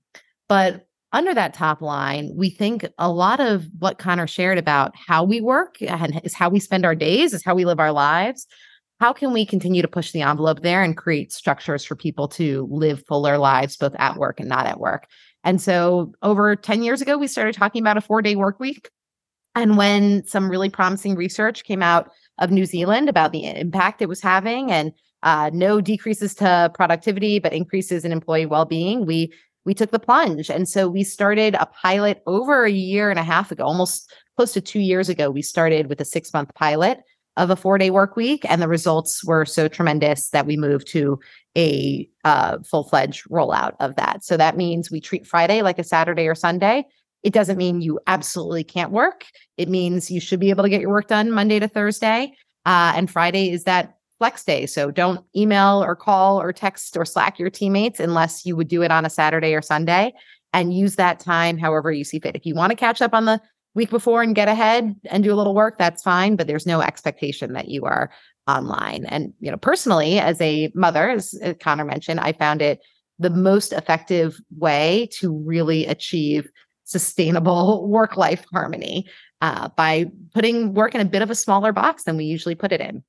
But 0.49 0.87
under 1.13 1.33
that 1.33 1.53
top 1.53 1.81
line, 1.81 2.31
we 2.35 2.49
think 2.49 2.85
a 2.97 3.11
lot 3.11 3.39
of 3.39 3.67
what 3.79 3.97
Connor 3.97 4.27
shared 4.27 4.57
about 4.57 4.93
how 4.95 5.23
we 5.23 5.39
work 5.39 5.81
and 5.81 6.19
is 6.23 6.33
how 6.33 6.49
we 6.49 6.59
spend 6.59 6.85
our 6.85 6.95
days, 6.95 7.33
is 7.33 7.43
how 7.43 7.55
we 7.55 7.65
live 7.65 7.79
our 7.79 7.91
lives. 7.91 8.45
How 8.99 9.13
can 9.13 9.31
we 9.31 9.45
continue 9.45 9.81
to 9.81 9.87
push 9.87 10.11
the 10.11 10.23
envelope 10.23 10.63
there 10.63 10.83
and 10.83 10.97
create 10.97 11.31
structures 11.31 11.85
for 11.85 11.95
people 11.95 12.27
to 12.29 12.67
live 12.71 13.05
fuller 13.07 13.37
lives, 13.37 13.77
both 13.77 13.93
at 13.99 14.17
work 14.17 14.39
and 14.39 14.49
not 14.49 14.65
at 14.65 14.79
work? 14.79 15.07
And 15.43 15.61
so, 15.61 16.13
over 16.23 16.55
10 16.55 16.83
years 16.83 17.01
ago, 17.01 17.17
we 17.17 17.27
started 17.27 17.53
talking 17.55 17.81
about 17.81 17.97
a 17.97 18.01
four 18.01 18.21
day 18.21 18.35
work 18.35 18.59
week. 18.59 18.89
And 19.55 19.77
when 19.77 20.25
some 20.25 20.49
really 20.49 20.69
promising 20.69 21.15
research 21.15 21.63
came 21.63 21.81
out 21.81 22.11
of 22.39 22.51
New 22.51 22.65
Zealand 22.65 23.09
about 23.09 23.31
the 23.31 23.45
impact 23.45 24.01
it 24.01 24.09
was 24.09 24.21
having 24.21 24.71
and 24.71 24.91
uh, 25.23 25.49
no 25.53 25.81
decreases 25.81 26.35
to 26.35 26.71
productivity, 26.73 27.39
but 27.39 27.53
increases 27.53 28.05
in 28.05 28.11
employee 28.11 28.45
well 28.45 28.65
being, 28.65 29.05
we 29.05 29.31
we 29.65 29.73
took 29.73 29.91
the 29.91 29.99
plunge. 29.99 30.49
And 30.49 30.69
so 30.69 30.87
we 30.87 31.03
started 31.03 31.55
a 31.55 31.65
pilot 31.65 32.23
over 32.25 32.63
a 32.63 32.71
year 32.71 33.09
and 33.09 33.19
a 33.19 33.23
half 33.23 33.51
ago, 33.51 33.65
almost 33.65 34.13
close 34.37 34.53
to 34.53 34.61
two 34.61 34.79
years 34.79 35.09
ago. 35.09 35.29
We 35.29 35.41
started 35.41 35.89
with 35.89 35.99
a 35.99 36.05
six 36.05 36.33
month 36.33 36.53
pilot 36.55 37.01
of 37.35 37.49
a 37.49 37.55
four 37.55 37.77
day 37.77 37.89
work 37.89 38.15
week, 38.15 38.45
and 38.49 38.61
the 38.61 38.67
results 38.67 39.23
were 39.25 39.45
so 39.45 39.67
tremendous 39.67 40.29
that 40.29 40.45
we 40.45 40.55
moved 40.55 40.87
to 40.87 41.19
a 41.57 42.07
uh, 42.23 42.59
full 42.59 42.85
fledged 42.85 43.27
rollout 43.29 43.73
of 43.79 43.95
that. 43.95 44.23
So 44.23 44.37
that 44.37 44.55
means 44.55 44.89
we 44.89 45.01
treat 45.01 45.27
Friday 45.27 45.61
like 45.61 45.79
a 45.79 45.83
Saturday 45.83 46.27
or 46.27 46.35
Sunday. 46.35 46.85
It 47.23 47.33
doesn't 47.33 47.57
mean 47.57 47.81
you 47.81 47.99
absolutely 48.07 48.63
can't 48.63 48.91
work. 48.91 49.25
It 49.57 49.69
means 49.69 50.11
you 50.11 50.19
should 50.19 50.39
be 50.39 50.49
able 50.49 50.63
to 50.63 50.69
get 50.69 50.81
your 50.81 50.91
work 50.91 51.07
done 51.07 51.31
Monday 51.31 51.59
to 51.59 51.67
Thursday. 51.67 52.33
Uh, 52.65 52.93
and 52.95 53.09
Friday 53.09 53.51
is 53.51 53.63
that 53.63 53.97
flex 54.19 54.43
day. 54.43 54.65
So 54.65 54.91
don't 54.91 55.23
email 55.35 55.83
or 55.83 55.95
call 55.95 56.41
or 56.41 56.51
text 56.51 56.97
or 56.97 57.05
Slack 57.05 57.39
your 57.39 57.49
teammates 57.49 57.99
unless 57.99 58.45
you 58.45 58.55
would 58.55 58.67
do 58.67 58.81
it 58.81 58.91
on 58.91 59.05
a 59.05 59.09
Saturday 59.09 59.53
or 59.53 59.61
Sunday 59.61 60.13
and 60.53 60.73
use 60.73 60.95
that 60.95 61.19
time 61.19 61.57
however 61.57 61.91
you 61.91 62.03
see 62.03 62.19
fit. 62.19 62.35
If 62.35 62.45
you 62.45 62.55
want 62.55 62.71
to 62.71 62.75
catch 62.75 63.01
up 63.01 63.13
on 63.13 63.25
the 63.25 63.39
week 63.75 63.89
before 63.89 64.23
and 64.23 64.35
get 64.35 64.47
ahead 64.47 64.95
and 65.05 65.23
do 65.23 65.33
a 65.33 65.35
little 65.35 65.53
work, 65.53 65.77
that's 65.77 66.01
fine, 66.01 66.35
but 66.35 66.47
there's 66.47 66.65
no 66.65 66.81
expectation 66.81 67.53
that 67.53 67.67
you 67.67 67.83
are 67.83 68.09
online. 68.47 69.05
And, 69.05 69.33
you 69.39 69.51
know, 69.51 69.57
personally, 69.57 70.19
as 70.19 70.41
a 70.41 70.71
mother, 70.73 71.09
as 71.09 71.35
Connor 71.61 71.85
mentioned, 71.85 72.19
I 72.19 72.31
found 72.31 72.61
it 72.61 72.79
the 73.19 73.29
most 73.29 73.73
effective 73.73 74.39
way 74.57 75.09
to 75.19 75.35
really 75.45 75.85
achieve 75.85 76.49
sustainable 76.87 77.87
work 77.87 78.17
life 78.17 78.45
harmony 78.51 79.05
uh, 79.41 79.69
by 79.75 80.05
putting 80.33 80.73
work 80.73 80.95
in 80.95 81.01
a 81.01 81.05
bit 81.05 81.21
of 81.21 81.29
a 81.29 81.35
smaller 81.35 81.71
box 81.71 82.03
than 82.03 82.17
we 82.17 82.23
usually 82.25 82.55
put 82.55 82.71
it 82.71 82.81
in. 82.81 83.03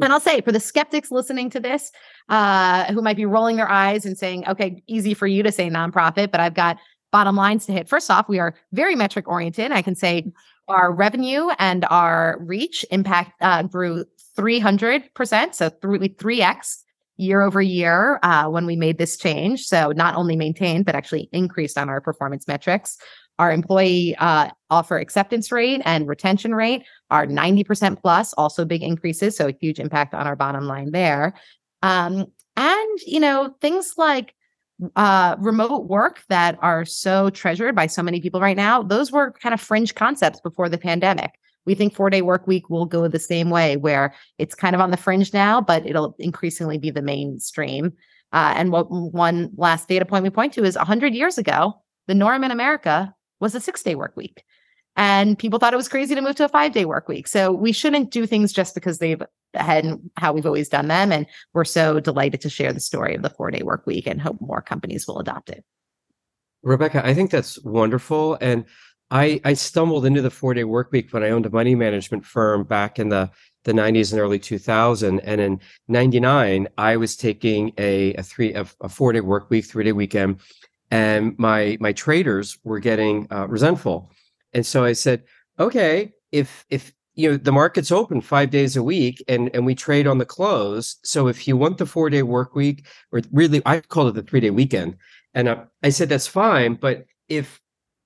And 0.00 0.12
I'll 0.12 0.20
say 0.20 0.40
for 0.40 0.52
the 0.52 0.60
skeptics 0.60 1.10
listening 1.10 1.50
to 1.50 1.60
this, 1.60 1.90
uh, 2.28 2.92
who 2.92 3.02
might 3.02 3.16
be 3.16 3.26
rolling 3.26 3.56
their 3.56 3.70
eyes 3.70 4.04
and 4.04 4.16
saying, 4.16 4.46
okay, 4.46 4.82
easy 4.86 5.14
for 5.14 5.26
you 5.26 5.42
to 5.42 5.50
say 5.50 5.68
nonprofit, 5.68 6.30
but 6.30 6.40
I've 6.40 6.54
got 6.54 6.78
bottom 7.10 7.36
lines 7.36 7.66
to 7.66 7.72
hit. 7.72 7.88
First 7.88 8.10
off, 8.10 8.28
we 8.28 8.38
are 8.38 8.54
very 8.72 8.94
metric 8.94 9.26
oriented. 9.28 9.72
I 9.72 9.82
can 9.82 9.94
say 9.94 10.30
our 10.68 10.92
revenue 10.92 11.48
and 11.58 11.84
our 11.90 12.36
reach 12.40 12.84
impact 12.90 13.32
uh, 13.40 13.62
grew 13.62 14.04
300%. 14.36 15.54
So 15.54 15.68
three, 15.70 15.98
3x 16.10 16.82
year 17.18 17.42
over 17.42 17.60
year 17.60 18.18
uh, 18.22 18.48
when 18.48 18.64
we 18.64 18.76
made 18.76 18.96
this 18.96 19.16
change. 19.18 19.64
So 19.64 19.92
not 19.92 20.14
only 20.14 20.36
maintained, 20.36 20.86
but 20.86 20.94
actually 20.94 21.28
increased 21.32 21.76
on 21.76 21.88
our 21.88 22.00
performance 22.00 22.48
metrics. 22.48 22.96
Our 23.38 23.52
employee 23.52 24.16
uh, 24.18 24.50
offer 24.70 24.98
acceptance 24.98 25.52
rate 25.52 25.82
and 25.84 26.08
retention 26.08 26.54
rate 26.54 26.84
are 27.10 27.26
90% 27.26 28.00
plus, 28.00 28.32
also 28.34 28.64
big 28.64 28.82
increases. 28.82 29.36
So 29.36 29.48
a 29.48 29.54
huge 29.60 29.78
impact 29.78 30.14
on 30.14 30.26
our 30.26 30.36
bottom 30.36 30.64
line 30.64 30.92
there. 30.92 31.34
Um, 31.82 32.26
and, 32.56 32.98
you 33.06 33.20
know, 33.20 33.54
things 33.60 33.94
like 33.96 34.34
uh, 34.96 35.36
remote 35.38 35.86
work 35.86 36.22
that 36.28 36.58
are 36.62 36.84
so 36.84 37.30
treasured 37.30 37.74
by 37.74 37.86
so 37.86 38.02
many 38.02 38.20
people 38.20 38.40
right 38.40 38.56
now, 38.56 38.82
those 38.82 39.12
were 39.12 39.32
kind 39.32 39.52
of 39.52 39.60
fringe 39.60 39.94
concepts 39.94 40.40
before 40.40 40.68
the 40.68 40.78
pandemic. 40.78 41.32
We 41.68 41.74
think 41.74 41.94
four 41.94 42.08
day 42.08 42.22
work 42.22 42.46
week 42.46 42.70
will 42.70 42.86
go 42.86 43.06
the 43.08 43.18
same 43.18 43.50
way, 43.50 43.76
where 43.76 44.14
it's 44.38 44.54
kind 44.54 44.74
of 44.74 44.80
on 44.80 44.90
the 44.90 44.96
fringe 44.96 45.34
now, 45.34 45.60
but 45.60 45.84
it'll 45.84 46.16
increasingly 46.18 46.78
be 46.78 46.90
the 46.90 47.02
mainstream. 47.02 47.92
Uh, 48.32 48.54
and 48.56 48.72
what 48.72 48.90
one 48.90 49.50
last 49.54 49.86
data 49.86 50.06
point 50.06 50.22
we 50.22 50.30
point 50.30 50.54
to 50.54 50.64
is 50.64 50.76
100 50.76 51.12
years 51.12 51.36
ago, 51.36 51.74
the 52.06 52.14
norm 52.14 52.42
in 52.42 52.50
America 52.50 53.14
was 53.38 53.54
a 53.54 53.60
six 53.60 53.82
day 53.82 53.94
work 53.94 54.16
week. 54.16 54.44
And 54.96 55.38
people 55.38 55.58
thought 55.58 55.74
it 55.74 55.76
was 55.76 55.90
crazy 55.90 56.14
to 56.14 56.22
move 56.22 56.36
to 56.36 56.46
a 56.46 56.48
five 56.48 56.72
day 56.72 56.86
work 56.86 57.06
week. 57.06 57.28
So 57.28 57.52
we 57.52 57.72
shouldn't 57.72 58.12
do 58.12 58.26
things 58.26 58.50
just 58.50 58.74
because 58.74 58.96
they've 58.98 59.22
had 59.52 60.00
how 60.16 60.32
we've 60.32 60.46
always 60.46 60.70
done 60.70 60.88
them. 60.88 61.12
And 61.12 61.26
we're 61.52 61.66
so 61.66 62.00
delighted 62.00 62.40
to 62.40 62.48
share 62.48 62.72
the 62.72 62.80
story 62.80 63.14
of 63.14 63.20
the 63.20 63.28
four 63.28 63.50
day 63.50 63.62
work 63.62 63.86
week 63.86 64.06
and 64.06 64.22
hope 64.22 64.40
more 64.40 64.62
companies 64.62 65.06
will 65.06 65.18
adopt 65.18 65.50
it. 65.50 65.66
Rebecca, 66.62 67.06
I 67.06 67.12
think 67.12 67.30
that's 67.30 67.62
wonderful. 67.62 68.38
And 68.40 68.64
I, 69.10 69.40
I 69.44 69.54
stumbled 69.54 70.04
into 70.04 70.20
the 70.20 70.30
four 70.30 70.54
day 70.54 70.64
work 70.64 70.92
week 70.92 71.12
when 71.12 71.24
I 71.24 71.30
owned 71.30 71.46
a 71.46 71.50
money 71.50 71.74
management 71.74 72.24
firm 72.24 72.64
back 72.64 72.98
in 72.98 73.08
the, 73.08 73.30
the 73.64 73.72
90s 73.72 74.12
and 74.12 74.20
early 74.20 74.38
2000. 74.38 75.20
And 75.20 75.40
in 75.40 75.60
99, 75.88 76.68
I 76.76 76.96
was 76.96 77.16
taking 77.16 77.72
a, 77.78 78.14
a 78.14 78.22
three, 78.22 78.52
a, 78.52 78.66
a 78.80 78.88
four 78.88 79.12
day 79.12 79.20
work 79.20 79.48
week, 79.48 79.64
three 79.64 79.84
day 79.84 79.92
weekend 79.92 80.40
and 80.90 81.38
my 81.38 81.76
my 81.80 81.92
traders 81.92 82.58
were 82.64 82.78
getting 82.78 83.26
uh, 83.30 83.46
resentful 83.46 84.10
and 84.52 84.64
so 84.64 84.84
i 84.84 84.92
said 84.92 85.22
okay 85.58 86.12
if 86.32 86.64
if 86.70 86.92
you 87.14 87.30
know 87.30 87.36
the 87.36 87.52
market's 87.52 87.92
open 87.92 88.20
five 88.20 88.50
days 88.50 88.76
a 88.76 88.82
week 88.82 89.22
and 89.28 89.50
and 89.54 89.66
we 89.66 89.74
trade 89.74 90.06
on 90.06 90.18
the 90.18 90.24
close 90.24 90.96
so 91.04 91.28
if 91.28 91.46
you 91.46 91.56
want 91.56 91.78
the 91.78 91.86
four 91.86 92.08
day 92.10 92.22
work 92.22 92.54
week 92.54 92.86
or 93.12 93.20
really 93.32 93.60
i 93.66 93.80
call 93.80 94.08
it 94.08 94.14
the 94.14 94.22
three 94.22 94.40
day 94.40 94.50
weekend 94.50 94.96
and 95.34 95.48
uh, 95.48 95.64
i 95.82 95.90
said 95.90 96.08
that's 96.08 96.26
fine 96.26 96.74
but 96.74 97.04
if 97.28 97.60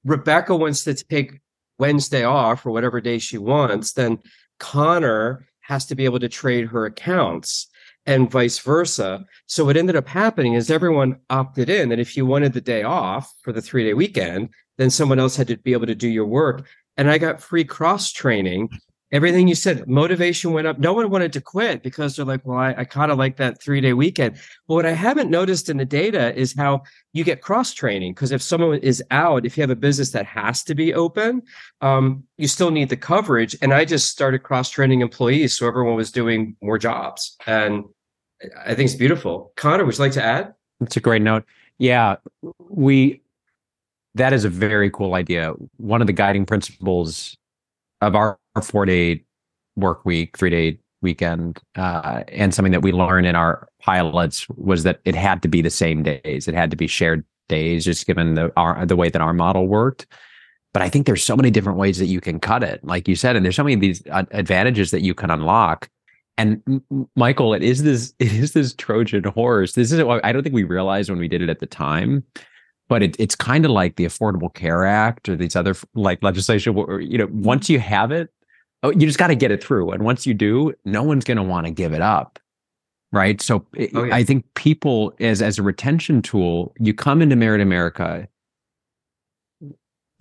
rebecca 0.04 0.54
wants 0.54 0.84
to 0.84 0.94
take 0.94 1.40
wednesday 1.78 2.24
off 2.24 2.64
or 2.66 2.70
whatever 2.70 3.00
day 3.00 3.18
she 3.18 3.38
wants 3.38 3.92
then 3.92 4.18
connor 4.58 5.46
has 5.60 5.86
to 5.86 5.94
be 5.94 6.04
able 6.04 6.20
to 6.20 6.28
trade 6.28 6.66
her 6.66 6.86
accounts 6.86 7.68
and 8.06 8.30
vice 8.30 8.58
versa. 8.58 9.24
So 9.46 9.64
what 9.64 9.76
ended 9.76 9.96
up 9.96 10.08
happening 10.08 10.54
is 10.54 10.70
everyone 10.70 11.18
opted 11.30 11.70
in 11.70 11.88
that 11.88 12.00
if 12.00 12.16
you 12.16 12.26
wanted 12.26 12.52
the 12.52 12.60
day 12.60 12.82
off 12.82 13.32
for 13.42 13.52
the 13.52 13.62
three 13.62 13.84
day 13.84 13.94
weekend, 13.94 14.50
then 14.78 14.90
someone 14.90 15.18
else 15.18 15.36
had 15.36 15.48
to 15.48 15.56
be 15.56 15.72
able 15.72 15.86
to 15.86 15.94
do 15.94 16.08
your 16.08 16.26
work. 16.26 16.66
And 16.96 17.10
I 17.10 17.18
got 17.18 17.40
free 17.40 17.64
cross 17.64 18.12
training. 18.12 18.70
Everything 19.12 19.46
you 19.46 19.54
said, 19.54 19.86
motivation 19.86 20.52
went 20.52 20.66
up. 20.66 20.78
No 20.78 20.94
one 20.94 21.10
wanted 21.10 21.32
to 21.34 21.40
quit 21.40 21.82
because 21.82 22.16
they're 22.16 22.24
like, 22.24 22.40
well, 22.44 22.58
I, 22.58 22.74
I 22.78 22.84
kind 22.84 23.12
of 23.12 23.18
like 23.18 23.36
that 23.36 23.62
three 23.62 23.80
day 23.80 23.92
weekend. 23.92 24.36
But 24.66 24.74
what 24.74 24.86
I 24.86 24.92
haven't 24.92 25.30
noticed 25.30 25.68
in 25.68 25.76
the 25.76 25.84
data 25.84 26.34
is 26.34 26.54
how 26.54 26.82
you 27.12 27.22
get 27.22 27.42
cross 27.42 27.74
training. 27.74 28.14
Because 28.14 28.32
if 28.32 28.40
someone 28.40 28.78
is 28.78 29.02
out, 29.10 29.44
if 29.44 29.56
you 29.56 29.62
have 29.62 29.70
a 29.70 29.76
business 29.76 30.10
that 30.12 30.26
has 30.26 30.64
to 30.64 30.74
be 30.74 30.94
open, 30.94 31.42
um, 31.82 32.24
you 32.38 32.48
still 32.48 32.70
need 32.70 32.88
the 32.88 32.96
coverage. 32.96 33.54
And 33.60 33.74
I 33.74 33.84
just 33.84 34.10
started 34.10 34.42
cross 34.42 34.70
training 34.70 35.02
employees. 35.02 35.56
So 35.56 35.68
everyone 35.68 35.96
was 35.96 36.10
doing 36.10 36.56
more 36.62 36.78
jobs. 36.78 37.36
And 37.46 37.84
I 38.64 38.74
think 38.74 38.86
it's 38.86 38.94
beautiful. 38.94 39.52
Connor, 39.56 39.84
would 39.84 39.96
you 39.96 40.02
like 40.02 40.12
to 40.12 40.24
add? 40.24 40.54
It's 40.80 40.96
a 40.96 41.00
great 41.00 41.22
note. 41.22 41.44
Yeah, 41.78 42.16
we 42.58 43.22
that 44.14 44.32
is 44.32 44.44
a 44.44 44.48
very 44.48 44.90
cool 44.90 45.14
idea. 45.14 45.52
One 45.76 46.00
of 46.00 46.06
the 46.06 46.12
guiding 46.12 46.44
principles 46.44 47.36
of 48.00 48.14
our, 48.14 48.38
our 48.54 48.62
four 48.62 48.86
day 48.86 49.24
work 49.76 50.04
week, 50.04 50.36
three 50.36 50.50
day 50.50 50.78
weekend, 51.00 51.60
uh, 51.76 52.22
and 52.28 52.54
something 52.54 52.72
that 52.72 52.82
we 52.82 52.92
learned 52.92 53.26
in 53.26 53.34
our 53.34 53.68
pilots 53.80 54.48
was 54.50 54.84
that 54.84 55.00
it 55.04 55.14
had 55.14 55.42
to 55.42 55.48
be 55.48 55.62
the 55.62 55.70
same 55.70 56.02
days. 56.02 56.48
It 56.48 56.54
had 56.54 56.70
to 56.70 56.76
be 56.76 56.86
shared 56.86 57.24
days, 57.48 57.84
just 57.84 58.06
given 58.06 58.34
the 58.34 58.52
our, 58.56 58.84
the 58.86 58.96
way 58.96 59.08
that 59.08 59.22
our 59.22 59.32
model 59.32 59.66
worked. 59.66 60.06
But 60.72 60.82
I 60.82 60.88
think 60.88 61.06
there's 61.06 61.24
so 61.24 61.36
many 61.36 61.50
different 61.50 61.78
ways 61.78 61.98
that 61.98 62.06
you 62.06 62.20
can 62.20 62.40
cut 62.40 62.62
it, 62.62 62.82
like 62.82 63.06
you 63.06 63.14
said, 63.14 63.36
and 63.36 63.44
there's 63.44 63.56
so 63.56 63.64
many 63.64 63.74
of 63.74 63.80
these 63.80 64.02
advantages 64.06 64.90
that 64.90 65.02
you 65.02 65.14
can 65.14 65.30
unlock. 65.30 65.88
And 66.38 66.82
Michael, 67.14 67.52
it 67.52 67.62
is 67.62 67.82
this 67.82 68.14
it 68.18 68.32
is 68.32 68.52
this 68.52 68.74
Trojan 68.74 69.24
horse. 69.24 69.72
This 69.72 69.92
is 69.92 70.02
what 70.02 70.24
I 70.24 70.32
don't 70.32 70.42
think 70.42 70.54
we 70.54 70.64
realized 70.64 71.10
when 71.10 71.18
we 71.18 71.28
did 71.28 71.42
it 71.42 71.50
at 71.50 71.60
the 71.60 71.66
time 71.66 72.24
but 72.92 73.02
it, 73.02 73.16
it's 73.18 73.34
kind 73.34 73.64
of 73.64 73.70
like 73.70 73.96
the 73.96 74.04
Affordable 74.04 74.52
Care 74.52 74.84
Act 74.84 75.26
or 75.26 75.34
these 75.34 75.56
other 75.56 75.74
like 75.94 76.22
legislation 76.22 76.74
where 76.74 77.00
you 77.00 77.16
know 77.16 77.26
once 77.32 77.70
you 77.70 77.78
have 77.78 78.12
it, 78.12 78.28
oh, 78.82 78.90
you 78.90 79.06
just 79.06 79.18
got 79.18 79.28
to 79.28 79.34
get 79.36 79.50
it 79.50 79.62
through, 79.62 79.90
and 79.92 80.04
once 80.04 80.26
you 80.26 80.34
do, 80.34 80.74
no 80.84 81.02
one's 81.02 81.24
going 81.24 81.36
to 81.36 81.42
want 81.42 81.66
to 81.66 81.72
give 81.72 81.92
it 81.92 82.02
up, 82.02 82.38
right? 83.12 83.40
So 83.40 83.66
eh, 83.76 83.88
oh, 83.94 84.04
yeah. 84.04 84.14
I 84.14 84.24
think 84.24 84.44
people 84.54 85.14
as 85.20 85.42
as 85.42 85.58
a 85.58 85.62
retention 85.62 86.22
tool, 86.22 86.74
you 86.78 86.94
come 86.94 87.22
into 87.22 87.36
Merit 87.36 87.60
America. 87.60 88.28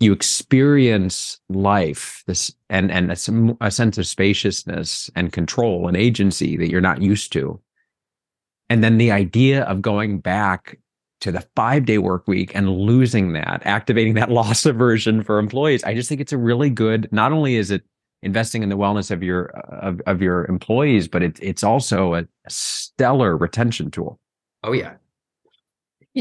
you 0.00 0.12
experience 0.12 1.38
life 1.48 2.24
this 2.26 2.52
and 2.68 2.90
and 2.90 3.12
a, 3.12 3.56
a 3.64 3.70
sense 3.70 3.98
of 3.98 4.06
spaciousness 4.06 5.10
and 5.14 5.32
control 5.32 5.86
and 5.86 5.96
agency 5.96 6.56
that 6.56 6.68
you're 6.70 6.80
not 6.80 7.00
used 7.00 7.32
to 7.32 7.60
and 8.68 8.82
then 8.82 8.98
the 8.98 9.12
idea 9.12 9.62
of 9.64 9.80
going 9.80 10.18
back 10.18 10.78
to 11.20 11.30
the 11.30 11.46
five 11.54 11.84
day 11.84 11.98
work 11.98 12.26
week 12.26 12.52
and 12.54 12.68
losing 12.68 13.32
that 13.32 13.62
activating 13.64 14.14
that 14.14 14.30
loss 14.38 14.66
aversion 14.66 15.22
for 15.22 15.38
employees 15.38 15.84
i 15.84 15.94
just 15.94 16.08
think 16.08 16.20
it's 16.20 16.32
a 16.32 16.38
really 16.38 16.70
good 16.70 17.08
not 17.12 17.32
only 17.32 17.54
is 17.54 17.70
it 17.70 17.82
investing 18.22 18.62
in 18.62 18.68
the 18.68 18.76
wellness 18.76 19.10
of 19.10 19.22
your 19.22 19.46
of, 19.70 20.00
of 20.06 20.22
your 20.22 20.46
employees 20.46 21.08
but 21.08 21.22
it, 21.22 21.38
it's 21.40 21.64
also 21.64 22.14
a 22.14 22.26
stellar 22.48 23.36
retention 23.36 23.90
tool 23.90 24.18
oh 24.64 24.72
yeah 24.72 24.94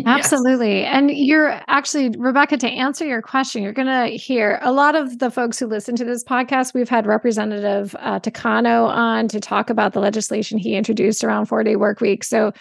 Absolutely. 0.05 0.85
And 0.85 1.11
you're 1.11 1.61
actually, 1.67 2.15
Rebecca, 2.17 2.55
to 2.57 2.69
answer 2.69 3.05
your 3.05 3.21
question, 3.21 3.61
you're 3.61 3.73
going 3.73 3.87
to 3.87 4.15
hear 4.15 4.57
a 4.61 4.71
lot 4.71 4.95
of 4.95 5.19
the 5.19 5.29
folks 5.29 5.59
who 5.59 5.67
listen 5.67 5.97
to 5.97 6.05
this 6.05 6.23
podcast. 6.23 6.73
We've 6.73 6.87
had 6.87 7.05
Representative 7.05 7.93
uh, 7.99 8.21
Takano 8.21 8.87
on 8.87 9.27
to 9.27 9.41
talk 9.41 9.69
about 9.69 9.91
the 9.91 9.99
legislation 9.99 10.57
he 10.57 10.75
introduced 10.75 11.25
around 11.25 11.47
four 11.47 11.63
day 11.63 11.75
work 11.75 11.99
week. 11.99 12.23
So 12.23 12.53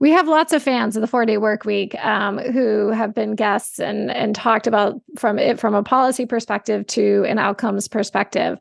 we 0.00 0.10
have 0.10 0.26
lots 0.26 0.54
of 0.54 0.62
fans 0.62 0.96
of 0.96 1.02
the 1.02 1.06
four 1.06 1.26
day 1.26 1.36
work 1.36 1.64
week 1.64 1.94
um, 2.02 2.38
who 2.38 2.88
have 2.88 3.14
been 3.14 3.34
guests 3.34 3.78
and, 3.78 4.10
and 4.10 4.34
talked 4.34 4.66
about 4.66 5.00
from 5.16 5.38
it 5.38 5.60
from 5.60 5.74
a 5.74 5.82
policy 5.82 6.24
perspective 6.24 6.86
to 6.88 7.24
an 7.28 7.38
outcomes 7.38 7.86
perspective. 7.86 8.58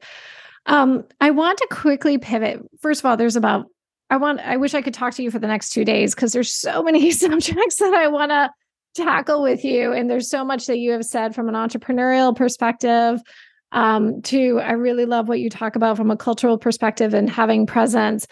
Um, 0.65 1.05
I 1.21 1.31
want 1.31 1.57
to 1.59 1.67
quickly 1.71 2.17
pivot. 2.17 2.59
First 2.81 3.01
of 3.01 3.05
all, 3.05 3.17
there's 3.17 3.37
about 3.37 3.65
I 4.09 4.17
want 4.17 4.41
I 4.41 4.57
wish 4.57 4.73
I 4.73 4.81
could 4.81 4.93
talk 4.93 5.13
to 5.15 5.23
you 5.23 5.31
for 5.31 5.39
the 5.39 5.47
next 5.47 5.69
2 5.69 5.85
days 5.85 6.13
because 6.13 6.33
there's 6.33 6.53
so 6.53 6.83
many 6.83 7.09
subjects 7.11 7.77
that 7.77 7.93
I 7.93 8.07
want 8.07 8.31
to 8.31 8.51
tackle 8.95 9.41
with 9.41 9.63
you 9.63 9.93
and 9.93 10.09
there's 10.09 10.29
so 10.29 10.43
much 10.43 10.65
that 10.65 10.79
you 10.79 10.91
have 10.91 11.05
said 11.05 11.35
from 11.35 11.47
an 11.47 11.53
entrepreneurial 11.53 12.35
perspective 12.35 13.21
um 13.71 14.19
to 14.23 14.59
I 14.59 14.71
really 14.71 15.05
love 15.05 15.29
what 15.29 15.39
you 15.39 15.47
talk 15.47 15.75
about 15.75 15.95
from 15.95 16.09
a 16.09 16.17
cultural 16.17 16.57
perspective 16.57 17.13
and 17.13 17.29
having 17.29 17.67
presence 17.67 18.25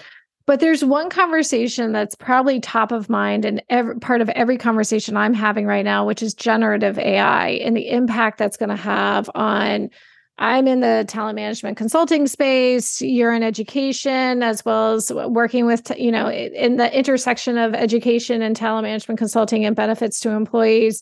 but 0.47 0.59
there's 0.59 0.83
one 0.83 1.11
conversation 1.11 1.91
that's 1.91 2.15
probably 2.15 2.59
top 2.59 2.91
of 2.91 3.09
mind 3.09 3.45
and 3.45 3.61
every 3.69 3.99
part 3.99 4.21
of 4.21 4.29
every 4.29 4.57
conversation 4.57 5.15
I'm 5.15 5.35
having 5.35 5.67
right 5.67 5.85
now 5.85 6.07
which 6.07 6.23
is 6.23 6.33
generative 6.33 6.97
AI 6.97 7.49
and 7.49 7.77
the 7.77 7.89
impact 7.89 8.39
that's 8.39 8.57
going 8.57 8.69
to 8.69 8.75
have 8.75 9.29
on 9.35 9.91
I'm 10.39 10.67
in 10.67 10.81
the 10.81 11.03
talent 11.07 11.35
management 11.35 11.77
consulting 11.77 12.27
space. 12.27 13.01
You're 13.01 13.33
in 13.33 13.41
education, 13.41 14.43
as 14.43 14.63
well 14.63 14.93
as 14.93 15.11
working 15.11 15.65
with, 15.65 15.91
you 15.97 16.11
know, 16.11 16.29
in 16.29 16.77
the 16.77 16.95
intersection 16.95 17.57
of 17.57 17.73
education 17.73 18.43
and 18.43 18.55
talent 18.55 18.83
management 18.83 19.17
consulting 19.17 19.65
and 19.65 19.75
benefits 19.75 20.19
to 20.19 20.29
employees. 20.29 21.01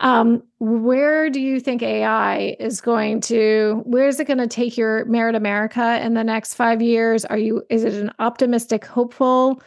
Um, 0.00 0.42
where 0.58 1.30
do 1.30 1.40
you 1.40 1.60
think 1.60 1.82
AI 1.82 2.56
is 2.58 2.80
going 2.80 3.20
to? 3.22 3.82
Where 3.84 4.08
is 4.08 4.18
it 4.20 4.26
going 4.26 4.38
to 4.38 4.46
take 4.46 4.76
your 4.76 5.04
Merit 5.04 5.34
America 5.34 6.04
in 6.04 6.14
the 6.14 6.24
next 6.24 6.54
five 6.54 6.82
years? 6.82 7.24
Are 7.24 7.38
you? 7.38 7.62
Is 7.70 7.84
it 7.84 7.94
an 7.94 8.12
optimistic, 8.18 8.84
hopeful? 8.84 9.62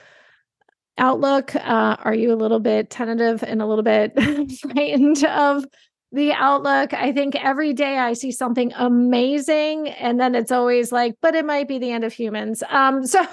outlook? 0.97 1.55
Uh, 1.55 1.95
are 1.99 2.13
you 2.13 2.33
a 2.33 2.35
little 2.35 2.59
bit 2.59 2.89
tentative 2.89 3.43
and 3.43 3.61
a 3.61 3.65
little 3.65 3.83
bit 3.83 4.13
frightened 4.61 5.23
of 5.25 5.65
the 6.11 6.31
outlook. 6.31 6.93
I 6.93 7.11
think 7.11 7.35
every 7.35 7.73
day 7.73 7.97
I 7.97 8.13
see 8.13 8.31
something 8.31 8.71
amazing 8.75 9.89
and 9.89 10.19
then 10.19 10.35
it's 10.35 10.51
always 10.51 10.91
like 10.91 11.15
but 11.21 11.35
it 11.35 11.45
might 11.45 11.67
be 11.67 11.79
the 11.79 11.91
end 11.91 12.03
of 12.03 12.13
humans. 12.13 12.63
Um 12.69 13.05
so 13.13 13.25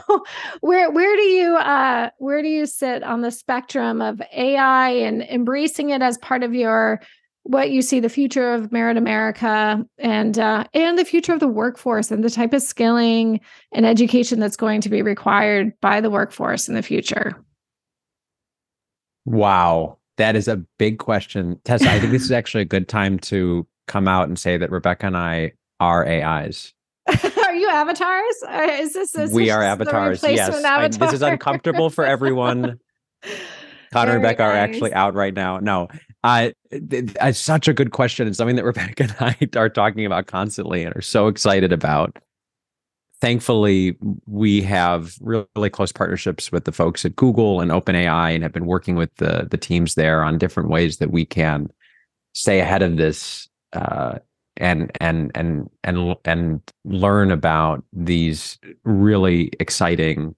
where 0.61 0.91
where 0.91 1.17
do 1.17 1.23
you 1.23 1.57
uh 1.57 2.11
where 2.19 2.43
do 2.43 2.49
you 2.49 2.67
sit 2.67 3.03
on 3.03 3.21
the 3.21 3.31
spectrum 3.31 4.03
of 4.03 4.21
AI 4.33 4.91
and 4.91 5.23
embracing 5.23 5.91
it 5.91 6.03
as 6.03 6.19
part 6.19 6.43
of 6.43 6.55
your 6.55 7.01
what 7.45 7.71
you 7.71 7.83
see 7.83 8.01
the 8.01 8.09
future 8.09 8.55
of 8.55 8.73
Merit 8.73 8.97
America 8.97 9.85
and 9.99 10.39
uh, 10.39 10.65
and 10.73 10.99
the 10.99 11.05
future 11.05 11.33
of 11.33 11.41
the 11.41 11.49
workforce 11.49 12.11
and 12.11 12.25
the 12.25 12.31
type 12.31 12.55
of 12.55 12.63
skilling 12.63 13.39
and 13.71 13.87
education 13.87 14.41
that's 14.41 14.57
going 14.57 14.81
to 14.81 14.89
be 14.89 15.03
required 15.03 15.79
by 15.81 16.01
the 16.01 16.11
workforce 16.11 16.69
in 16.69 16.75
the 16.75 16.83
future. 16.83 17.35
Wow. 19.27 19.99
That 20.17 20.37
is 20.37 20.49
a 20.49 20.57
big 20.79 20.99
question. 20.99 21.61
Tessa, 21.65 21.91
I 21.91 21.99
think 21.99 22.13
this 22.13 22.23
is 22.23 22.33
actually 22.33 22.63
a 22.63 22.67
good 22.67 22.89
time 22.89 23.19
to 23.21 23.67
come 23.87 24.09
out 24.09 24.29
and 24.29 24.39
say 24.39 24.57
that 24.57 24.71
Rebecca 24.71 25.07
and 25.07 25.17
I 25.17 25.53
are 25.81 26.07
AIs. 26.07 26.73
are 27.45 27.55
you 27.55 27.69
avatars? 27.69 28.35
Uh, 28.49 28.69
is 28.71 28.95
this, 28.95 29.15
is 29.15 29.33
we 29.33 29.51
are 29.51 29.63
avatars? 29.63 30.23
Yes. 30.23 30.49
Avatar? 30.49 30.79
I, 30.79 30.89
this 30.89 31.13
is 31.13 31.23
uncomfortable 31.23 31.91
for 31.91 32.05
everyone. 32.05 32.79
Connor 33.93 34.13
and 34.13 34.23
Rebecca 34.23 34.43
nice. 34.43 34.53
are 34.53 34.57
actually 34.57 34.93
out 34.93 35.15
right 35.15 35.35
now. 35.35 35.59
No, 35.61 35.89
uh, 36.25 36.51
it's 36.71 37.39
such 37.39 37.69
a 37.69 37.73
good 37.73 37.93
question 37.93 38.27
and 38.27 38.35
something 38.35 38.57
that 38.57 38.65
Rebecca 38.65 39.05
and 39.05 39.17
I 39.21 39.59
are 39.59 39.69
talking 39.69 40.05
about 40.05 40.27
constantly 40.27 40.83
and 40.83 40.97
are 40.97 41.03
so 41.03 41.29
excited 41.29 41.73
about 41.73 42.19
thankfully, 43.25 43.97
we 44.27 44.61
have 44.61 45.17
really 45.23 45.71
close 45.71 45.93
partnerships 45.93 46.53
with 46.53 46.67
the 46.67 46.73
folks 46.73 47.07
at 47.07 47.17
Google 47.17 47.63
and 47.63 47.71
OpenAI, 47.71 48.35
and 48.35 48.43
have 48.43 48.53
been 48.53 48.67
working 48.67 48.97
with 48.97 49.15
the 49.17 49.49
the 49.51 49.57
teams 49.57 49.95
there 49.95 50.23
on 50.23 50.37
different 50.37 50.69
ways 50.69 50.99
that 50.99 51.11
we 51.11 51.25
can 51.25 51.71
stay 52.35 52.61
ahead 52.61 52.83
of 52.83 52.99
this 52.99 53.49
uh, 53.73 54.19
and 54.59 54.93
and 55.01 55.33
and 55.35 55.71
and 55.85 56.17
and 56.27 56.61
learn 56.85 57.31
about 57.31 57.83
these 57.95 58.59
really 58.85 59.51
exciting 59.59 60.35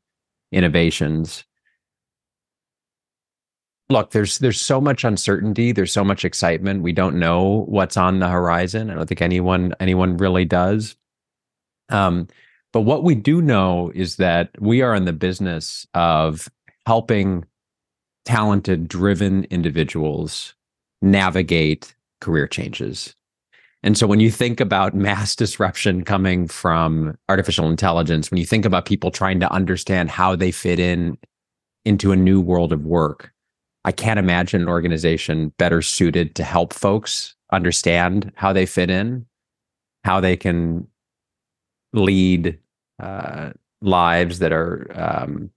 innovations. 0.52 1.42
Look, 3.88 4.12
there's 4.12 4.38
there's 4.38 4.60
so 4.60 4.80
much 4.80 5.02
uncertainty. 5.02 5.72
There's 5.72 5.92
so 5.92 6.04
much 6.04 6.24
excitement. 6.24 6.82
We 6.82 6.92
don't 6.92 7.18
know 7.18 7.64
what's 7.66 7.96
on 7.96 8.20
the 8.20 8.28
horizon. 8.28 8.90
I 8.90 8.94
don't 8.94 9.08
think 9.08 9.22
anyone 9.22 9.74
anyone 9.80 10.18
really 10.18 10.44
does. 10.44 10.94
Um, 11.88 12.28
but 12.76 12.82
what 12.82 13.04
we 13.04 13.14
do 13.14 13.40
know 13.40 13.90
is 13.94 14.16
that 14.16 14.50
we 14.60 14.82
are 14.82 14.94
in 14.94 15.06
the 15.06 15.12
business 15.14 15.86
of 15.94 16.46
helping 16.84 17.46
talented, 18.26 18.86
driven 18.86 19.44
individuals 19.44 20.52
navigate 21.00 21.94
career 22.20 22.46
changes. 22.46 23.16
And 23.82 23.96
so 23.96 24.06
when 24.06 24.20
you 24.20 24.30
think 24.30 24.60
about 24.60 24.94
mass 25.08 25.34
disruption 25.34 26.04
coming 26.04 26.46
from 26.48 27.16
artificial 27.30 27.70
intelligence, 27.70 28.30
when 28.30 28.36
you 28.36 28.44
think 28.44 28.66
about 28.66 28.84
people 28.84 29.10
trying 29.10 29.40
to 29.40 29.50
understand 29.50 30.10
how 30.10 30.36
they 30.36 30.50
fit 30.50 30.78
in 30.78 31.16
into 31.86 32.12
a 32.12 32.16
new 32.16 32.42
world 32.42 32.74
of 32.74 32.84
work, 32.84 33.32
I 33.86 33.92
can't 33.92 34.18
imagine 34.18 34.60
an 34.60 34.68
organization 34.68 35.54
better 35.56 35.80
suited 35.80 36.34
to 36.34 36.44
help 36.44 36.74
folks 36.74 37.36
understand 37.50 38.32
how 38.36 38.52
they 38.52 38.66
fit 38.66 38.90
in, 38.90 39.24
how 40.04 40.20
they 40.20 40.36
can 40.36 40.88
lead 41.94 42.58
uh, 43.00 43.50
lives 43.82 44.38
that 44.38 44.52
are 44.52 44.90
um, 44.94 45.50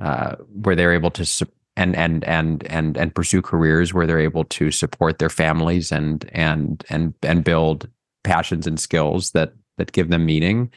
uh, 0.00 0.36
where 0.62 0.76
they're 0.76 0.92
able 0.92 1.10
to 1.10 1.24
su- 1.24 1.46
and 1.76 1.94
and 1.96 2.24
and 2.24 2.64
and 2.66 2.96
and 2.96 3.14
pursue 3.14 3.42
careers 3.42 3.94
where 3.94 4.06
they're 4.06 4.18
able 4.18 4.44
to 4.44 4.70
support 4.70 5.18
their 5.18 5.28
families 5.30 5.92
and 5.92 6.28
and 6.32 6.84
and 6.90 7.14
and 7.22 7.44
build 7.44 7.88
passions 8.24 8.66
and 8.66 8.80
skills 8.80 9.30
that 9.32 9.52
that 9.76 9.92
give 9.92 10.08
them 10.08 10.26
meaning 10.26 10.70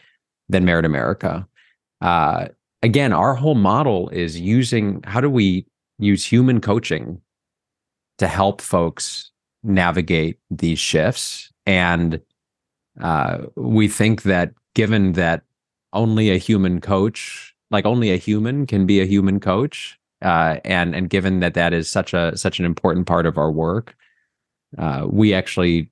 than 0.49 0.65
merit 0.65 0.85
america. 0.85 1.47
Uh, 2.01 2.47
again 2.81 3.13
our 3.13 3.35
whole 3.35 3.55
model 3.55 4.09
is 4.09 4.39
using 4.39 5.01
how 5.05 5.21
do 5.21 5.29
we 5.29 5.65
use 5.97 6.25
human 6.25 6.59
coaching 6.59 7.21
to 8.17 8.27
help 8.27 8.61
folks 8.61 9.31
navigate 9.63 10.39
these 10.49 10.79
shifts? 10.79 11.51
And 11.65 12.21
uh, 12.99 13.39
we 13.55 13.87
think 13.87 14.23
that 14.23 14.53
given 14.75 15.13
that 15.13 15.43
only 15.93 16.29
a 16.29 16.37
human 16.37 16.81
coach, 16.81 17.55
like 17.69 17.85
only 17.85 18.11
a 18.11 18.17
human 18.17 18.65
can 18.65 18.85
be 18.85 19.01
a 19.01 19.05
human 19.05 19.39
coach. 19.39 19.97
Uh, 20.21 20.57
and 20.63 20.95
and 20.95 21.09
given 21.09 21.39
that 21.39 21.55
that 21.55 21.73
is 21.73 21.89
such 21.89 22.13
a 22.13 22.37
such 22.37 22.59
an 22.59 22.65
important 22.65 23.07
part 23.07 23.25
of 23.25 23.37
our 23.37 23.51
work, 23.51 23.95
uh, 24.77 25.07
we 25.09 25.33
actually 25.33 25.89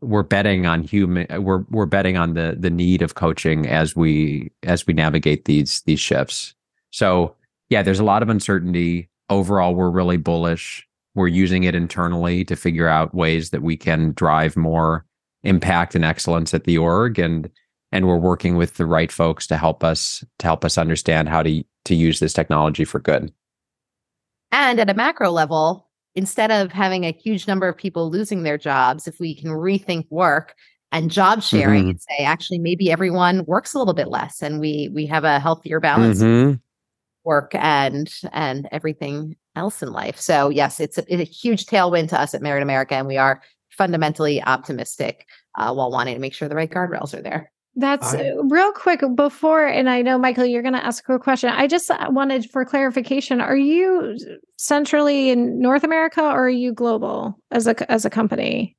we're 0.00 0.22
betting 0.22 0.66
on 0.66 0.82
human 0.82 1.26
we're 1.42 1.64
we're 1.70 1.86
betting 1.86 2.16
on 2.16 2.34
the 2.34 2.56
the 2.58 2.70
need 2.70 3.02
of 3.02 3.14
coaching 3.14 3.66
as 3.66 3.94
we 3.94 4.50
as 4.62 4.86
we 4.86 4.94
navigate 4.94 5.46
these 5.46 5.80
these 5.82 6.00
shifts. 6.00 6.54
So 6.90 7.34
yeah, 7.70 7.82
there's 7.82 8.00
a 8.00 8.04
lot 8.04 8.22
of 8.22 8.28
uncertainty. 8.28 9.08
Overall, 9.30 9.74
we're 9.74 9.90
really 9.90 10.18
bullish. 10.18 10.86
We're 11.14 11.28
using 11.28 11.64
it 11.64 11.74
internally 11.74 12.44
to 12.44 12.56
figure 12.56 12.88
out 12.88 13.14
ways 13.14 13.50
that 13.50 13.62
we 13.62 13.76
can 13.76 14.12
drive 14.12 14.56
more 14.56 15.06
impact 15.42 15.94
and 15.94 16.04
excellence 16.04 16.52
at 16.52 16.64
the 16.64 16.76
org 16.78 17.18
and 17.18 17.50
and 17.94 18.08
we're 18.08 18.18
working 18.18 18.56
with 18.56 18.74
the 18.74 18.86
right 18.86 19.12
folks 19.12 19.46
to 19.46 19.56
help 19.56 19.84
us 19.84 20.24
to 20.40 20.46
help 20.46 20.64
us 20.64 20.76
understand 20.76 21.28
how 21.28 21.42
to 21.44 21.62
to 21.84 21.94
use 21.94 22.18
this 22.18 22.32
technology 22.32 22.84
for 22.84 22.98
good. 22.98 23.32
And 24.50 24.80
at 24.80 24.90
a 24.90 24.94
macro 24.94 25.30
level, 25.30 25.88
instead 26.16 26.50
of 26.50 26.72
having 26.72 27.04
a 27.04 27.12
huge 27.12 27.46
number 27.46 27.68
of 27.68 27.76
people 27.76 28.10
losing 28.10 28.42
their 28.42 28.58
jobs, 28.58 29.06
if 29.06 29.20
we 29.20 29.34
can 29.34 29.50
rethink 29.50 30.06
work 30.10 30.56
and 30.90 31.10
job 31.10 31.42
sharing 31.42 31.82
mm-hmm. 31.82 31.90
and 31.90 32.00
say 32.00 32.24
actually 32.24 32.58
maybe 32.58 32.90
everyone 32.90 33.44
works 33.46 33.74
a 33.74 33.78
little 33.78 33.94
bit 33.94 34.08
less 34.08 34.42
and 34.42 34.58
we 34.58 34.90
we 34.92 35.06
have 35.06 35.22
a 35.22 35.38
healthier 35.38 35.78
balance 35.78 36.20
mm-hmm. 36.20 36.54
work 37.22 37.54
and 37.54 38.12
and 38.32 38.68
everything 38.72 39.36
else 39.54 39.84
in 39.84 39.92
life. 39.92 40.18
So 40.18 40.48
yes, 40.48 40.80
it's 40.80 40.98
a, 40.98 41.04
it's 41.06 41.30
a 41.30 41.32
huge 41.32 41.66
tailwind 41.66 42.08
to 42.08 42.20
us 42.20 42.34
at 42.34 42.42
Merit 42.42 42.64
America 42.64 42.96
and 42.96 43.06
we 43.06 43.18
are 43.18 43.40
fundamentally 43.70 44.42
optimistic 44.42 45.28
uh, 45.56 45.72
while 45.72 45.92
wanting 45.92 46.14
to 46.14 46.20
make 46.20 46.34
sure 46.34 46.48
the 46.48 46.56
right 46.56 46.70
guardrails 46.70 47.16
are 47.16 47.22
there. 47.22 47.52
That's 47.76 48.14
I, 48.14 48.34
real 48.42 48.70
quick 48.72 49.02
before, 49.16 49.66
and 49.66 49.90
I 49.90 50.02
know 50.02 50.16
Michael, 50.16 50.44
you're 50.44 50.62
going 50.62 50.74
to 50.74 50.84
ask 50.84 51.08
a 51.08 51.18
question. 51.18 51.50
I 51.50 51.66
just 51.66 51.90
uh, 51.90 52.08
wanted 52.10 52.48
for 52.50 52.64
clarification: 52.64 53.40
Are 53.40 53.56
you 53.56 54.16
centrally 54.56 55.30
in 55.30 55.60
North 55.60 55.82
America, 55.82 56.22
or 56.22 56.46
are 56.46 56.48
you 56.48 56.72
global 56.72 57.38
as 57.50 57.66
a 57.66 57.90
as 57.90 58.04
a 58.04 58.10
company? 58.10 58.76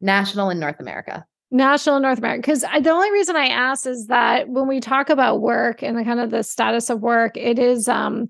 National 0.00 0.48
in 0.48 0.58
North 0.58 0.80
America. 0.80 1.26
National 1.50 1.96
in 1.96 2.02
North 2.02 2.18
America. 2.18 2.40
Because 2.40 2.60
the 2.60 2.90
only 2.90 3.10
reason 3.10 3.36
I 3.36 3.48
ask 3.48 3.86
is 3.86 4.06
that 4.06 4.48
when 4.48 4.68
we 4.68 4.80
talk 4.80 5.10
about 5.10 5.40
work 5.40 5.82
and 5.82 5.96
the 5.98 6.04
kind 6.04 6.20
of 6.20 6.30
the 6.30 6.42
status 6.42 6.88
of 6.88 7.00
work, 7.00 7.36
it 7.36 7.58
is 7.58 7.88
um 7.88 8.28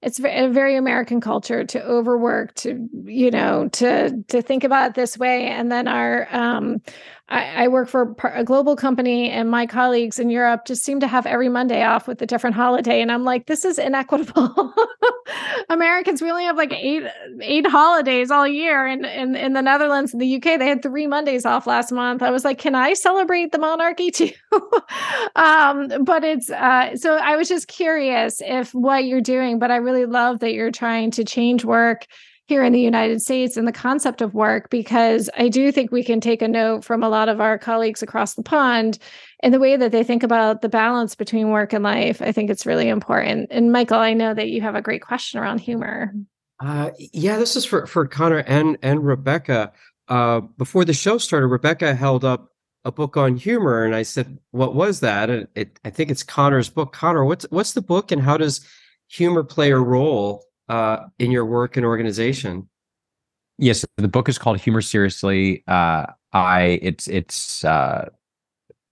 it's 0.00 0.20
a 0.20 0.48
very 0.48 0.76
American 0.76 1.20
culture 1.20 1.64
to 1.64 1.84
overwork, 1.84 2.54
to 2.54 2.88
you 3.04 3.30
know, 3.30 3.68
to 3.72 4.22
to 4.28 4.42
think 4.42 4.62
about 4.62 4.90
it 4.90 4.94
this 4.94 5.18
way. 5.18 5.46
And 5.46 5.72
then 5.72 5.88
our 5.88 6.28
um, 6.30 6.80
I, 7.30 7.64
I, 7.64 7.68
work 7.68 7.88
for 7.88 8.14
a 8.32 8.42
global 8.42 8.74
company, 8.74 9.28
and 9.30 9.50
my 9.50 9.66
colleagues 9.66 10.18
in 10.18 10.30
Europe 10.30 10.64
just 10.64 10.82
seem 10.82 11.00
to 11.00 11.06
have 11.06 11.26
every 11.26 11.50
Monday 11.50 11.82
off 11.82 12.08
with 12.08 12.22
a 12.22 12.26
different 12.26 12.56
holiday, 12.64 13.02
and 13.02 13.12
I'm 13.12 13.24
like, 13.24 13.46
this 13.46 13.64
is 13.64 13.78
inequitable. 13.78 14.74
Americans, 15.68 16.22
we 16.22 16.30
only 16.30 16.44
have 16.44 16.56
like 16.56 16.72
eight 16.72 17.04
eight 17.42 17.66
holidays 17.66 18.30
all 18.30 18.48
year, 18.48 18.86
and 18.86 19.04
in, 19.04 19.36
in 19.36 19.52
the 19.52 19.62
Netherlands 19.62 20.12
and 20.12 20.22
the 20.22 20.36
UK, 20.36 20.58
they 20.58 20.68
had 20.68 20.82
three 20.82 21.06
Mondays 21.06 21.44
off 21.44 21.66
last 21.66 21.92
month. 21.92 22.22
I 22.22 22.30
was 22.30 22.44
like, 22.44 22.58
can 22.58 22.74
I 22.74 22.94
celebrate 22.94 23.52
the 23.52 23.58
monarchy 23.58 24.10
too? 24.12 24.32
um, 25.36 26.04
but 26.04 26.24
it's 26.24 26.50
uh, 26.50 26.96
so 26.96 27.16
I 27.16 27.36
was 27.36 27.48
just 27.48 27.68
curious 27.68 28.40
if 28.44 28.72
what 28.72 29.04
you're 29.04 29.20
doing, 29.20 29.58
but 29.58 29.70
I 29.70 29.76
really 29.76 30.06
love 30.06 30.38
that 30.40 30.54
you're 30.54 30.70
trying 30.70 31.10
to 31.12 31.24
change 31.24 31.64
work 31.64 32.06
here 32.48 32.64
in 32.64 32.72
the 32.72 32.80
United 32.80 33.20
States 33.20 33.58
in 33.58 33.66
the 33.66 33.72
concept 33.72 34.22
of 34.22 34.32
work, 34.32 34.70
because 34.70 35.28
I 35.36 35.50
do 35.50 35.70
think 35.70 35.92
we 35.92 36.02
can 36.02 36.18
take 36.18 36.40
a 36.40 36.48
note 36.48 36.82
from 36.82 37.02
a 37.02 37.08
lot 37.10 37.28
of 37.28 37.42
our 37.42 37.58
colleagues 37.58 38.02
across 38.02 38.34
the 38.34 38.42
pond 38.42 38.98
in 39.42 39.52
the 39.52 39.60
way 39.60 39.76
that 39.76 39.92
they 39.92 40.02
think 40.02 40.22
about 40.22 40.62
the 40.62 40.68
balance 40.70 41.14
between 41.14 41.50
work 41.50 41.74
and 41.74 41.84
life. 41.84 42.22
I 42.22 42.32
think 42.32 42.48
it's 42.48 42.64
really 42.64 42.88
important. 42.88 43.48
And 43.50 43.70
Michael, 43.70 43.98
I 43.98 44.14
know 44.14 44.32
that 44.32 44.48
you 44.48 44.62
have 44.62 44.74
a 44.74 44.80
great 44.80 45.02
question 45.02 45.38
around 45.38 45.58
humor. 45.58 46.14
Uh, 46.58 46.90
yeah, 46.98 47.36
this 47.36 47.54
is 47.54 47.66
for, 47.66 47.86
for 47.86 48.06
Connor 48.06 48.38
and, 48.38 48.78
and 48.82 49.04
Rebecca. 49.04 49.70
Uh, 50.08 50.40
before 50.40 50.86
the 50.86 50.94
show 50.94 51.18
started, 51.18 51.48
Rebecca 51.48 51.94
held 51.94 52.24
up 52.24 52.50
a 52.86 52.90
book 52.90 53.18
on 53.18 53.36
humor, 53.36 53.84
and 53.84 53.94
I 53.94 54.02
said, 54.02 54.38
"What 54.52 54.74
was 54.74 55.00
that?" 55.00 55.28
And 55.28 55.48
it, 55.54 55.78
I 55.84 55.90
think 55.90 56.10
it's 56.10 56.22
Connor's 56.22 56.70
book. 56.70 56.94
Connor, 56.94 57.24
what's 57.26 57.44
what's 57.50 57.74
the 57.74 57.82
book, 57.82 58.10
and 58.10 58.22
how 58.22 58.38
does 58.38 58.66
humor 59.08 59.44
play 59.44 59.70
a 59.70 59.78
role 59.78 60.47
uh, 60.68 61.06
in 61.18 61.30
your 61.30 61.44
work 61.44 61.76
and 61.76 61.84
organization? 61.84 62.68
Yes, 63.58 63.84
the 63.96 64.08
book 64.08 64.28
is 64.28 64.38
called 64.38 64.60
Humor 64.60 64.82
Seriously. 64.82 65.64
Uh, 65.66 66.06
I 66.32 66.78
it's 66.82 67.08
it's 67.08 67.64
uh, 67.64 68.08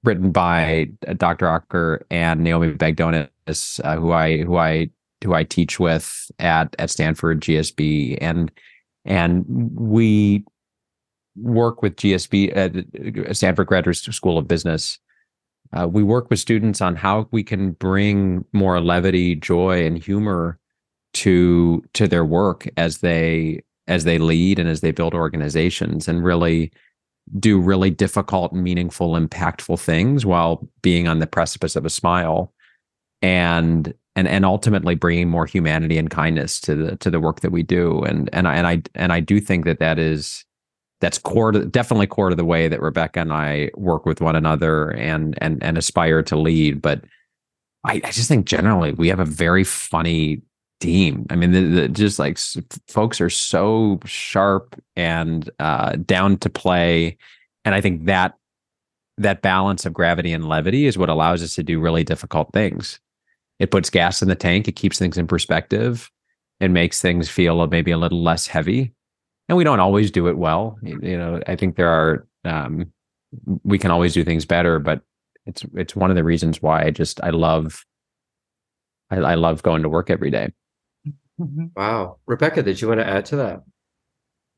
written 0.02 0.32
by 0.32 0.88
uh, 1.06 1.12
Dr. 1.14 1.46
Aaker 1.46 2.02
and 2.10 2.42
Naomi 2.42 2.72
Bagdonas, 2.72 3.80
uh, 3.84 3.96
who 3.96 4.12
I 4.12 4.38
who 4.38 4.56
I 4.56 4.90
who 5.22 5.34
I 5.34 5.44
teach 5.44 5.78
with 5.78 6.30
at 6.38 6.74
at 6.78 6.90
Stanford 6.90 7.40
GSB, 7.42 8.18
and 8.20 8.50
and 9.04 9.44
we 9.48 10.44
work 11.36 11.82
with 11.82 11.96
GSB 11.96 12.56
at 12.56 13.28
uh, 13.28 13.32
Stanford 13.34 13.66
Graduate 13.66 13.96
School 13.96 14.38
of 14.38 14.48
Business. 14.48 14.98
Uh, 15.72 15.86
we 15.86 16.02
work 16.02 16.30
with 16.30 16.38
students 16.38 16.80
on 16.80 16.96
how 16.96 17.28
we 17.32 17.42
can 17.42 17.72
bring 17.72 18.44
more 18.52 18.80
levity, 18.80 19.34
joy, 19.34 19.84
and 19.84 19.98
humor 20.02 20.58
to 21.16 21.82
to 21.94 22.06
their 22.06 22.24
work 22.24 22.68
as 22.76 22.98
they 22.98 23.62
as 23.88 24.04
they 24.04 24.18
lead 24.18 24.58
and 24.58 24.68
as 24.68 24.80
they 24.80 24.90
build 24.90 25.14
organizations 25.14 26.08
and 26.08 26.24
really 26.24 26.70
do 27.38 27.58
really 27.58 27.90
difficult 27.90 28.52
meaningful 28.52 29.14
impactful 29.14 29.80
things 29.80 30.24
while 30.24 30.68
being 30.82 31.08
on 31.08 31.18
the 31.18 31.26
precipice 31.26 31.74
of 31.74 31.84
a 31.84 31.90
smile 31.90 32.52
and 33.22 33.94
and 34.16 34.26
and 34.26 34.44
ultimately 34.44 34.94
bringing 34.94 35.28
more 35.28 35.46
humanity 35.46 35.98
and 35.98 36.10
kindness 36.10 36.60
to 36.60 36.74
the 36.74 36.96
to 36.96 37.10
the 37.10 37.20
work 37.20 37.40
that 37.40 37.52
we 37.52 37.62
do. 37.62 38.02
And 38.02 38.30
and 38.32 38.48
I 38.48 38.56
and 38.56 38.66
I 38.66 38.82
and 38.94 39.12
I 39.12 39.20
do 39.20 39.40
think 39.40 39.64
that 39.66 39.78
that 39.78 39.98
is 39.98 40.44
that's 41.00 41.18
core 41.18 41.52
to 41.52 41.66
definitely 41.66 42.06
core 42.06 42.30
to 42.30 42.36
the 42.36 42.44
way 42.44 42.68
that 42.68 42.80
Rebecca 42.80 43.20
and 43.20 43.32
I 43.32 43.70
work 43.74 44.06
with 44.06 44.20
one 44.20 44.34
another 44.34 44.90
and 44.90 45.36
and 45.42 45.62
and 45.62 45.76
aspire 45.76 46.22
to 46.24 46.36
lead. 46.36 46.80
But 46.80 47.04
I, 47.84 48.00
I 48.02 48.10
just 48.10 48.28
think 48.28 48.46
generally 48.46 48.92
we 48.92 49.08
have 49.08 49.20
a 49.20 49.24
very 49.24 49.64
funny 49.64 50.42
team. 50.80 51.26
I 51.30 51.36
mean, 51.36 51.52
the, 51.52 51.62
the, 51.62 51.88
just 51.88 52.18
like 52.18 52.38
folks 52.88 53.20
are 53.20 53.30
so 53.30 54.00
sharp 54.04 54.80
and 54.94 55.48
uh, 55.58 55.96
down 55.96 56.38
to 56.38 56.50
play, 56.50 57.16
and 57.64 57.74
I 57.74 57.80
think 57.80 58.06
that 58.06 58.34
that 59.18 59.42
balance 59.42 59.86
of 59.86 59.94
gravity 59.94 60.32
and 60.32 60.48
levity 60.48 60.86
is 60.86 60.98
what 60.98 61.08
allows 61.08 61.42
us 61.42 61.54
to 61.54 61.62
do 61.62 61.80
really 61.80 62.04
difficult 62.04 62.52
things. 62.52 63.00
It 63.58 63.70
puts 63.70 63.88
gas 63.88 64.20
in 64.20 64.28
the 64.28 64.34
tank. 64.34 64.68
It 64.68 64.72
keeps 64.72 64.98
things 64.98 65.16
in 65.16 65.26
perspective. 65.26 66.10
It 66.60 66.70
makes 66.70 67.00
things 67.00 67.28
feel 67.28 67.66
maybe 67.66 67.90
a 67.90 67.98
little 67.98 68.22
less 68.22 68.46
heavy. 68.46 68.92
And 69.48 69.56
we 69.56 69.64
don't 69.64 69.80
always 69.80 70.10
do 70.10 70.26
it 70.28 70.36
well. 70.36 70.78
You 70.82 71.16
know, 71.16 71.40
I 71.46 71.56
think 71.56 71.76
there 71.76 71.88
are 71.88 72.26
um, 72.44 72.92
we 73.64 73.78
can 73.78 73.90
always 73.90 74.12
do 74.12 74.24
things 74.24 74.44
better, 74.44 74.78
but 74.78 75.00
it's 75.46 75.64
it's 75.74 75.96
one 75.96 76.10
of 76.10 76.16
the 76.16 76.24
reasons 76.24 76.60
why 76.60 76.84
I 76.84 76.90
just 76.90 77.22
I 77.22 77.30
love 77.30 77.84
I 79.10 79.36
love 79.36 79.62
going 79.62 79.82
to 79.82 79.88
work 79.88 80.10
every 80.10 80.30
day. 80.30 80.52
Mm-hmm. 81.40 81.66
Wow. 81.76 82.18
Rebecca, 82.26 82.62
did 82.62 82.80
you 82.80 82.88
want 82.88 83.00
to 83.00 83.08
add 83.08 83.26
to 83.26 83.36
that? 83.36 83.62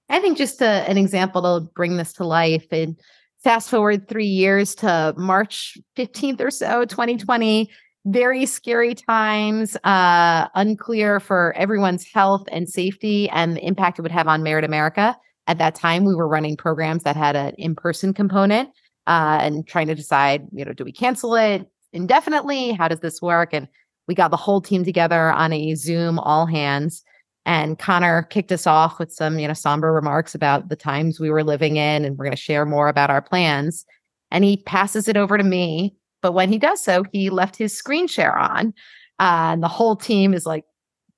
I 0.08 0.20
think 0.20 0.38
just 0.38 0.62
a, 0.62 0.88
an 0.88 0.96
example 0.96 1.42
to 1.42 1.66
bring 1.74 1.96
this 1.96 2.12
to 2.14 2.24
life 2.24 2.66
and 2.70 2.98
fast 3.42 3.70
forward 3.70 4.08
three 4.08 4.26
years 4.26 4.74
to 4.76 5.14
March 5.16 5.76
15th 5.96 6.40
or 6.40 6.50
so, 6.50 6.84
2020, 6.84 7.70
very 8.06 8.46
scary 8.46 8.94
times, 8.94 9.76
uh, 9.84 10.48
unclear 10.54 11.20
for 11.20 11.52
everyone's 11.56 12.06
health 12.06 12.46
and 12.50 12.68
safety 12.68 13.28
and 13.30 13.56
the 13.56 13.64
impact 13.66 13.98
it 13.98 14.02
would 14.02 14.10
have 14.10 14.28
on 14.28 14.42
Merit 14.42 14.64
America. 14.64 15.16
At 15.46 15.58
that 15.58 15.74
time, 15.74 16.04
we 16.04 16.14
were 16.14 16.28
running 16.28 16.56
programs 16.56 17.04
that 17.04 17.16
had 17.16 17.36
an 17.36 17.54
in 17.58 17.74
person 17.74 18.14
component 18.14 18.70
uh, 19.06 19.38
and 19.40 19.66
trying 19.66 19.86
to 19.88 19.94
decide, 19.94 20.46
you 20.52 20.64
know, 20.64 20.72
do 20.72 20.84
we 20.84 20.92
cancel 20.92 21.34
it 21.34 21.66
indefinitely? 21.92 22.72
How 22.72 22.88
does 22.88 23.00
this 23.00 23.20
work? 23.22 23.52
And 23.52 23.68
we 24.08 24.14
got 24.14 24.30
the 24.30 24.36
whole 24.36 24.60
team 24.60 24.84
together 24.84 25.30
on 25.30 25.52
a 25.52 25.74
Zoom 25.74 26.18
all 26.18 26.46
hands. 26.46 27.04
And 27.46 27.78
Connor 27.78 28.24
kicked 28.24 28.50
us 28.50 28.66
off 28.66 28.98
with 28.98 29.12
some, 29.12 29.38
you 29.38 29.46
know, 29.46 29.54
somber 29.54 29.92
remarks 29.92 30.34
about 30.34 30.68
the 30.68 30.76
times 30.76 31.20
we 31.20 31.30
were 31.30 31.44
living 31.44 31.76
in, 31.76 32.04
and 32.04 32.18
we're 32.18 32.24
going 32.24 32.36
to 32.36 32.42
share 32.42 32.66
more 32.66 32.88
about 32.88 33.10
our 33.10 33.22
plans. 33.22 33.86
And 34.30 34.44
he 34.44 34.58
passes 34.58 35.08
it 35.08 35.16
over 35.16 35.38
to 35.38 35.44
me. 35.44 35.94
But 36.20 36.32
when 36.32 36.50
he 36.50 36.58
does 36.58 36.82
so, 36.82 37.04
he 37.12 37.30
left 37.30 37.56
his 37.56 37.76
screen 37.76 38.06
share 38.06 38.36
on. 38.36 38.74
Uh, 39.20 39.52
and 39.52 39.62
the 39.62 39.68
whole 39.68 39.96
team 39.96 40.34
is 40.34 40.46
like 40.46 40.64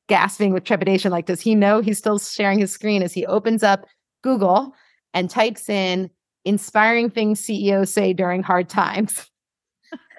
gasping 0.09 0.53
with 0.53 0.65
trepidation. 0.65 1.11
Like, 1.11 1.27
does 1.27 1.41
he 1.41 1.55
know 1.55 1.81
he's 1.81 1.99
still 1.99 2.19
sharing 2.19 2.59
his 2.59 2.73
screen 2.73 3.03
as 3.03 3.13
he 3.13 3.27
opens 3.27 3.63
up 3.63 3.87
Google 4.23 4.73
and 5.15 5.31
types 5.31 5.69
in 5.69 6.11
inspiring 6.45 7.11
things 7.11 7.41
CEOs 7.41 7.93
say 7.93 8.13
during 8.13 8.43
hard 8.43 8.69
times? 8.69 9.30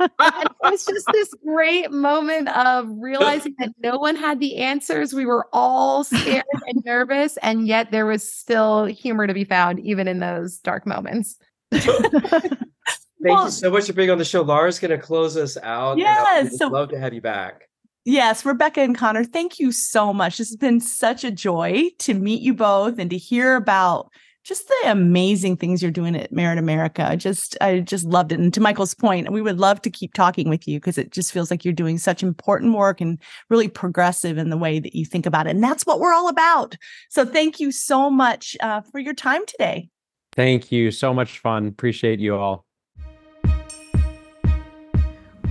It 0.01 0.51
was 0.63 0.85
just 0.85 1.07
this 1.13 1.33
great 1.45 1.91
moment 1.91 2.49
of 2.49 2.87
realizing 2.99 3.55
that 3.59 3.71
no 3.81 3.97
one 3.97 4.15
had 4.15 4.39
the 4.39 4.57
answers. 4.57 5.13
We 5.13 5.25
were 5.25 5.47
all 5.53 6.03
scared 6.03 6.43
and 6.67 6.83
nervous, 6.85 7.37
and 7.37 7.67
yet 7.67 7.91
there 7.91 8.05
was 8.05 8.29
still 8.31 8.85
humor 8.85 9.27
to 9.27 9.33
be 9.33 9.43
found, 9.43 9.79
even 9.79 10.07
in 10.07 10.19
those 10.19 10.57
dark 10.59 10.85
moments. 10.85 11.37
Thank 11.71 13.35
well, 13.35 13.45
you 13.45 13.51
so 13.51 13.69
much 13.69 13.85
for 13.85 13.93
being 13.93 14.09
on 14.09 14.17
the 14.17 14.25
show. 14.25 14.41
Laura's 14.41 14.79
going 14.79 14.91
to 14.91 14.97
close 14.97 15.37
us 15.37 15.55
out. 15.61 15.99
Yes. 15.99 16.57
So 16.57 16.67
love 16.67 16.89
to 16.89 16.99
have 16.99 17.13
you 17.13 17.21
back. 17.21 17.67
Yes, 18.03 18.43
Rebecca 18.43 18.81
and 18.81 18.97
Connor, 18.97 19.23
thank 19.23 19.59
you 19.59 19.71
so 19.71 20.11
much. 20.11 20.39
This 20.39 20.49
has 20.49 20.57
been 20.57 20.79
such 20.79 21.23
a 21.23 21.29
joy 21.29 21.83
to 21.99 22.15
meet 22.15 22.41
you 22.41 22.55
both 22.55 22.97
and 22.97 23.11
to 23.11 23.17
hear 23.17 23.55
about 23.55 24.09
just 24.43 24.67
the 24.67 24.91
amazing 24.91 25.57
things 25.57 25.81
you're 25.81 25.91
doing 25.91 26.15
at 26.15 26.31
Merit 26.31 26.57
America. 26.57 27.15
Just 27.15 27.57
I 27.61 27.79
just 27.79 28.05
loved 28.05 28.31
it. 28.31 28.39
And 28.39 28.53
to 28.53 28.59
Michael's 28.59 28.93
point, 28.93 29.31
we 29.31 29.41
would 29.41 29.59
love 29.59 29.81
to 29.83 29.89
keep 29.89 30.13
talking 30.13 30.49
with 30.49 30.67
you 30.67 30.79
because 30.79 30.97
it 30.97 31.11
just 31.11 31.31
feels 31.31 31.51
like 31.51 31.63
you're 31.63 31.73
doing 31.73 31.97
such 31.97 32.23
important 32.23 32.73
work 32.75 33.01
and 33.01 33.19
really 33.49 33.67
progressive 33.67 34.37
in 34.37 34.49
the 34.49 34.57
way 34.57 34.79
that 34.79 34.95
you 34.95 35.05
think 35.05 35.25
about 35.25 35.47
it. 35.47 35.51
And 35.51 35.63
that's 35.63 35.85
what 35.85 35.99
we're 35.99 36.13
all 36.13 36.27
about. 36.27 36.75
So 37.09 37.25
thank 37.25 37.59
you 37.59 37.71
so 37.71 38.09
much 38.09 38.57
uh, 38.61 38.81
for 38.81 38.99
your 38.99 39.13
time 39.13 39.45
today. 39.45 39.89
Thank 40.33 40.71
you. 40.71 40.91
So 40.91 41.13
much 41.13 41.39
fun. 41.39 41.67
Appreciate 41.67 42.19
you 42.19 42.35
all. 42.35 42.65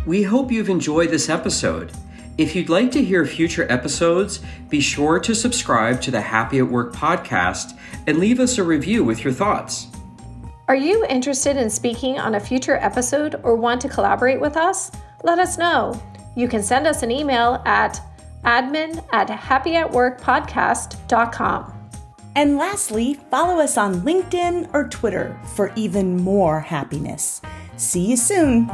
We 0.06 0.22
hope 0.22 0.50
you've 0.50 0.70
enjoyed 0.70 1.10
this 1.10 1.28
episode. 1.28 1.92
If 2.38 2.56
you'd 2.56 2.68
like 2.68 2.90
to 2.92 3.04
hear 3.04 3.26
future 3.26 3.70
episodes, 3.70 4.40
be 4.68 4.80
sure 4.80 5.20
to 5.20 5.34
subscribe 5.34 6.00
to 6.02 6.10
the 6.10 6.20
Happy 6.20 6.58
at 6.58 6.68
Work 6.68 6.94
podcast 6.94 7.78
and 8.06 8.18
leave 8.18 8.40
us 8.40 8.58
a 8.58 8.64
review 8.64 9.04
with 9.04 9.24
your 9.24 9.32
thoughts. 9.32 9.86
Are 10.68 10.76
you 10.76 11.04
interested 11.06 11.56
in 11.56 11.68
speaking 11.68 12.18
on 12.18 12.36
a 12.36 12.40
future 12.40 12.76
episode 12.76 13.40
or 13.42 13.56
want 13.56 13.80
to 13.82 13.88
collaborate 13.88 14.40
with 14.40 14.56
us? 14.56 14.90
Let 15.24 15.38
us 15.38 15.58
know. 15.58 16.00
You 16.36 16.48
can 16.48 16.62
send 16.62 16.86
us 16.86 17.02
an 17.02 17.10
email 17.10 17.60
at 17.66 18.00
admin 18.44 19.04
at 19.12 19.28
happyatworkpodcast.com. 19.28 21.74
And 22.36 22.56
lastly, 22.56 23.14
follow 23.30 23.60
us 23.60 23.76
on 23.76 24.02
LinkedIn 24.02 24.72
or 24.72 24.88
Twitter 24.88 25.36
for 25.56 25.72
even 25.74 26.16
more 26.16 26.60
happiness. 26.60 27.42
See 27.76 28.06
you 28.06 28.16
soon. 28.16 28.70